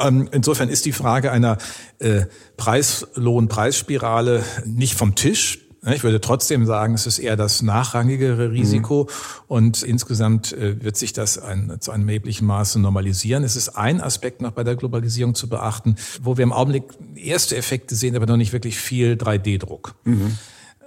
ähm, 0.01 0.27
Insofern 0.31 0.69
ist 0.69 0.85
die 0.85 0.91
Frage 0.91 1.31
einer 1.31 1.57
äh, 1.99 2.25
Preis-Lohn-Preisspirale 2.57 4.43
nicht 4.65 4.95
vom 4.95 5.15
Tisch. 5.15 5.59
Ich 5.93 6.03
würde 6.03 6.19
trotzdem 6.19 6.65
sagen, 6.65 6.95
es 6.95 7.05
ist 7.05 7.19
eher 7.19 7.35
das 7.35 7.61
nachrangigere 7.61 8.51
Risiko 8.51 9.03
mhm. 9.03 9.43
und 9.47 9.83
insgesamt 9.83 10.51
äh, 10.51 10.83
wird 10.83 10.97
sich 10.97 11.13
das 11.13 11.37
ein, 11.37 11.77
zu 11.79 11.91
einem 11.91 12.07
erheblichen 12.09 12.47
Maße 12.47 12.79
normalisieren. 12.79 13.43
Es 13.43 13.55
ist 13.55 13.69
ein 13.69 14.01
Aspekt 14.01 14.41
noch 14.41 14.51
bei 14.51 14.63
der 14.63 14.75
Globalisierung 14.75 15.35
zu 15.35 15.47
beachten, 15.47 15.95
wo 16.23 16.37
wir 16.37 16.43
im 16.43 16.53
Augenblick 16.53 16.85
erste 17.15 17.55
Effekte 17.55 17.93
sehen, 17.95 18.15
aber 18.15 18.25
noch 18.25 18.37
nicht 18.37 18.51
wirklich 18.51 18.77
viel 18.77 19.13
3D-Druck. 19.13 19.93
Mhm. 20.05 20.37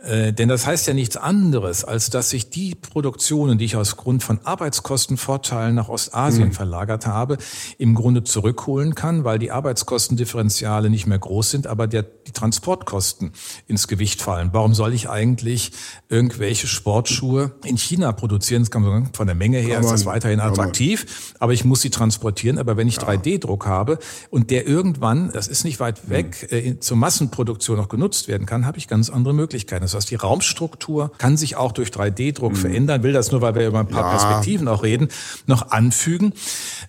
Äh, 0.03 0.33
denn 0.33 0.49
das 0.49 0.67
heißt 0.67 0.87
ja 0.87 0.95
nichts 0.95 1.17
anderes, 1.17 1.85
als 1.85 2.11
dass 2.11 2.31
sich 2.31 2.51
die 2.51 2.75
Produktionen, 2.77 3.59
die 3.59 3.65
ich 3.65 3.77
aus 3.77 3.97
Grund 3.97 4.23
von 4.23 4.39
Arbeitskostenvorteilen 4.45 5.75
nach 5.75 5.89
Ostasien 5.89 6.49
mhm. 6.49 6.53
verlagert 6.53 7.07
habe, 7.07 7.39
im 7.79 7.95
Grunde 7.95 8.23
zurückholen 8.23 8.95
kann, 8.95 9.25
weil 9.25 9.41
die 9.41 9.51
Arbeitskostendifferenziale 9.51 10.89
nicht 10.89 11.07
mehr 11.07 11.19
groß 11.19 11.51
sind, 11.51 11.67
aber 11.67 11.89
der, 11.89 12.03
die 12.03 12.33
Transportkosten 12.33 13.33
ins 13.67 13.89
Gewicht 13.89 14.23
fallen. 14.23 14.51
Warum 14.53 14.73
soll 14.73 14.95
ich 14.95 15.09
eigentlich 15.09 15.73
irgendwelche 16.09 16.69
Sportschuhe 16.69 17.53
in 17.65 17.77
China 17.77 18.13
produzieren? 18.13 18.63
Das 18.63 18.71
kann 18.71 18.83
man 18.83 18.93
sagen, 18.93 19.11
von 19.15 19.27
der 19.27 19.35
Menge 19.37 19.59
her 19.59 19.81
ist 19.81 19.91
das 19.91 20.07
weiterhin 20.07 20.39
attraktiv, 20.39 21.35
aber 21.41 21.53
ich 21.53 21.65
muss 21.65 21.81
sie 21.81 21.91
transportieren. 21.91 22.59
Aber 22.59 22.77
wenn 22.77 22.87
ich 22.87 22.97
ja. 22.97 23.09
3D-Druck 23.09 23.67
habe 23.67 23.99
und 24.31 24.51
der 24.51 24.67
irgendwann, 24.67 25.33
das 25.33 25.49
ist 25.49 25.65
nicht 25.65 25.81
weit 25.81 26.09
weg, 26.09 26.47
mhm. 26.51 26.57
äh, 26.57 26.79
zur 26.79 26.97
Massenproduktion 26.97 27.77
noch 27.77 27.89
genutzt 27.89 28.29
werden 28.29 28.47
kann, 28.47 28.65
habe 28.65 28.79
ich 28.79 28.87
ganz 28.87 29.11
andere 29.11 29.35
Möglichkeiten. 29.35 29.88
Das 29.89 29.95
heißt, 29.95 30.11
die 30.11 30.17
Raumstruktur 30.17 31.11
kann 31.19 31.37
sich 31.37 31.57
auch 31.57 31.73
durch 31.73 31.89
3D-Druck 31.89 32.53
mhm. 32.53 32.57
verändern. 32.57 33.03
Will 33.03 33.13
das 33.13 33.33
nur, 33.33 33.41
weil 33.41 33.55
wir 33.55 33.67
über 33.67 33.81
ein 33.81 33.89
paar 33.89 34.05
ja. 34.05 34.11
Perspektiven 34.11 34.69
auch 34.69 34.83
reden, 34.83 35.09
noch 35.47 35.71
anfügen. 35.71 36.33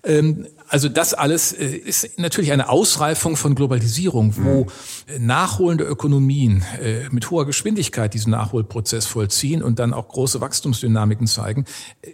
Ähm, 0.04 0.46
also 0.70 0.88
das 0.88 1.14
alles 1.14 1.52
äh, 1.52 1.66
ist 1.66 2.18
natürlich 2.18 2.52
eine 2.52 2.68
Ausreifung 2.68 3.36
von 3.36 3.56
Globalisierung, 3.56 4.34
wo 4.36 4.64
mhm. 4.64 5.26
nachholende 5.26 5.84
Ökonomien 5.84 6.64
äh, 6.80 7.08
mit 7.10 7.30
hoher 7.30 7.44
Geschwindigkeit 7.44 8.14
diesen 8.14 8.30
Nachholprozess 8.30 9.06
vollziehen 9.06 9.62
und 9.62 9.80
dann 9.80 9.92
auch 9.92 10.08
große 10.08 10.40
Wachstumsdynamiken 10.40 11.26
zeigen, 11.26 11.64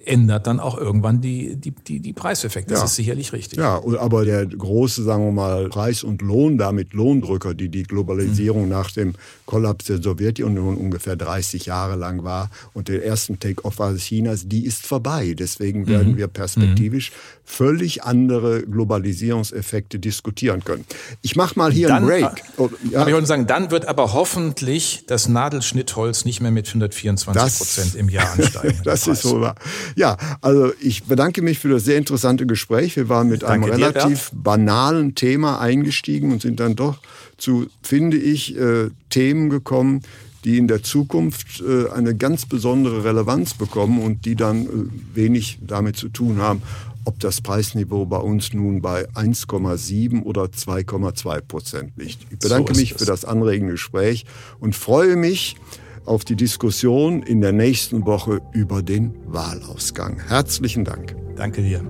ändert 0.07 0.47
dann 0.47 0.59
auch 0.59 0.79
irgendwann 0.79 1.21
die, 1.21 1.57
die, 1.57 1.73
die, 1.73 2.01
die 2.01 2.13
Preiseffekte. 2.15 2.71
Das 2.71 2.81
ja. 2.81 2.85
ist 2.87 2.97
sicherlich 2.97 3.35
richtig. 3.35 3.59
Ja, 3.59 3.83
aber 3.99 4.25
der 4.25 4.47
große, 4.47 5.03
sagen 5.03 5.25
wir 5.27 5.33
mal, 5.33 5.69
Preis 5.69 6.03
und 6.03 6.23
Lohn, 6.23 6.57
damit 6.57 6.95
Lohndrücker, 6.95 7.53
die 7.53 7.69
die 7.69 7.83
Globalisierung 7.83 8.65
mhm. 8.65 8.71
nach 8.71 8.91
dem 8.91 9.15
Kollaps 9.45 9.85
der 9.85 10.03
Sowjetunion 10.03 10.77
ungefähr 10.79 11.17
30 11.17 11.67
Jahre 11.67 11.97
lang 11.97 12.25
war 12.25 12.51
und 12.73 12.89
der 12.89 13.05
ersten 13.05 13.39
Take-off 13.39 13.77
Chinas, 13.99 14.49
die 14.49 14.65
ist 14.65 14.87
vorbei. 14.87 15.35
Deswegen 15.39 15.87
werden 15.87 16.13
mhm. 16.13 16.17
wir 16.17 16.29
perspektivisch 16.29 17.13
völlig 17.45 18.03
andere 18.05 18.46
Globalisierungseffekte 18.63 19.99
diskutieren 19.99 20.65
können. 20.65 20.85
Ich 21.23 21.37
mache 21.37 21.59
mal 21.59 21.73
hier 21.73 21.89
dann, 21.89 21.99
einen 21.99 22.07
Break. 22.07 22.43
Oh, 22.57 22.71
ja. 22.91 23.07
Ich 23.07 23.13
wollte 23.13 23.27
sagen, 23.27 23.47
dann 23.47 23.71
wird 23.71 23.87
aber 23.89 24.13
hoffentlich 24.13 25.05
das 25.07 25.29
Nadelschnittholz 25.29 26.25
nicht 26.25 26.41
mehr 26.41 26.51
mit 26.51 26.69
124 26.69 27.59
Prozent 27.59 27.95
im 27.95 28.09
Jahr 28.09 28.33
ansteigen. 28.33 28.81
das 28.85 29.07
ist 29.07 29.23
so 29.23 29.41
wahr. 29.41 29.55
Ja, 29.95 30.17
also 30.41 30.73
ich 30.81 31.05
bedanke 31.05 31.43
mich 31.43 31.59
für 31.59 31.69
das 31.69 31.85
sehr 31.85 31.99
interessante 31.99 32.47
Gespräch. 32.47 32.97
Wir 32.97 33.09
waren 33.09 33.29
mit 33.29 33.45
einem 33.45 33.65
relativ 33.65 34.31
dir, 34.31 34.37
banalen 34.37 35.15
Thema 35.15 35.61
eingestiegen 35.61 36.33
und 36.33 36.43
sind 36.43 36.61
dann 36.61 36.77
doch 36.77 36.99
zu, 37.39 37.67
finde 37.83 38.17
ich, 38.17 38.57
äh, 38.57 38.91
Themen 39.11 39.51
gekommen, 39.51 40.03
die 40.47 40.59
in 40.59 40.69
der 40.69 40.83
Zukunft 40.83 41.61
äh, 41.61 41.91
eine 41.91 42.15
ganz 42.15 42.47
besondere 42.47 43.05
Relevanz 43.05 43.55
bekommen 43.55 44.01
und 44.01 44.25
die 44.25 44.37
dann 44.37 44.67
äh, 44.67 44.69
wenig 45.15 45.59
damit 45.61 45.97
zu 45.97 46.09
tun 46.09 46.39
haben, 46.39 46.63
ob 47.07 47.21
das 47.21 47.41
Preisniveau 47.41 48.05
bei 48.05 48.19
uns 48.19 48.53
nun 48.53 48.83
bei 48.83 49.09
1,7 49.11 50.23
oder 50.23 50.45
2,2 50.45 51.41
Prozent 51.41 51.93
liegt. 51.97 52.27
Ich 52.31 52.39
bedanke 52.39 52.75
so 52.75 52.81
mich 52.81 52.95
für 52.95 53.07
das 53.07 53.25
anregende 53.25 53.73
Gespräch 53.73 54.27
und 54.61 54.75
freue 54.75 55.17
mich 55.17 55.57
auf 56.05 56.25
die 56.25 56.37
Diskussion 56.37 57.23
in 57.23 57.41
der 57.41 57.53
nächsten 57.53 58.07
Woche 58.07 58.41
über 58.53 58.83
den 58.83 59.15
Wahlausgang. 59.27 60.21
Herzlichen 60.29 60.85
Dank. 60.85 61.17
Danke 61.37 61.63
dir. 61.63 61.83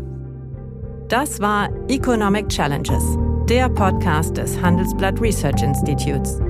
Das 1.08 1.40
war 1.40 1.70
Economic 1.88 2.48
Challenges, 2.48 3.04
der 3.48 3.68
Podcast 3.68 4.36
des 4.36 4.60
Handelsblatt 4.60 5.20
Research 5.20 5.62
Institutes. 5.62 6.40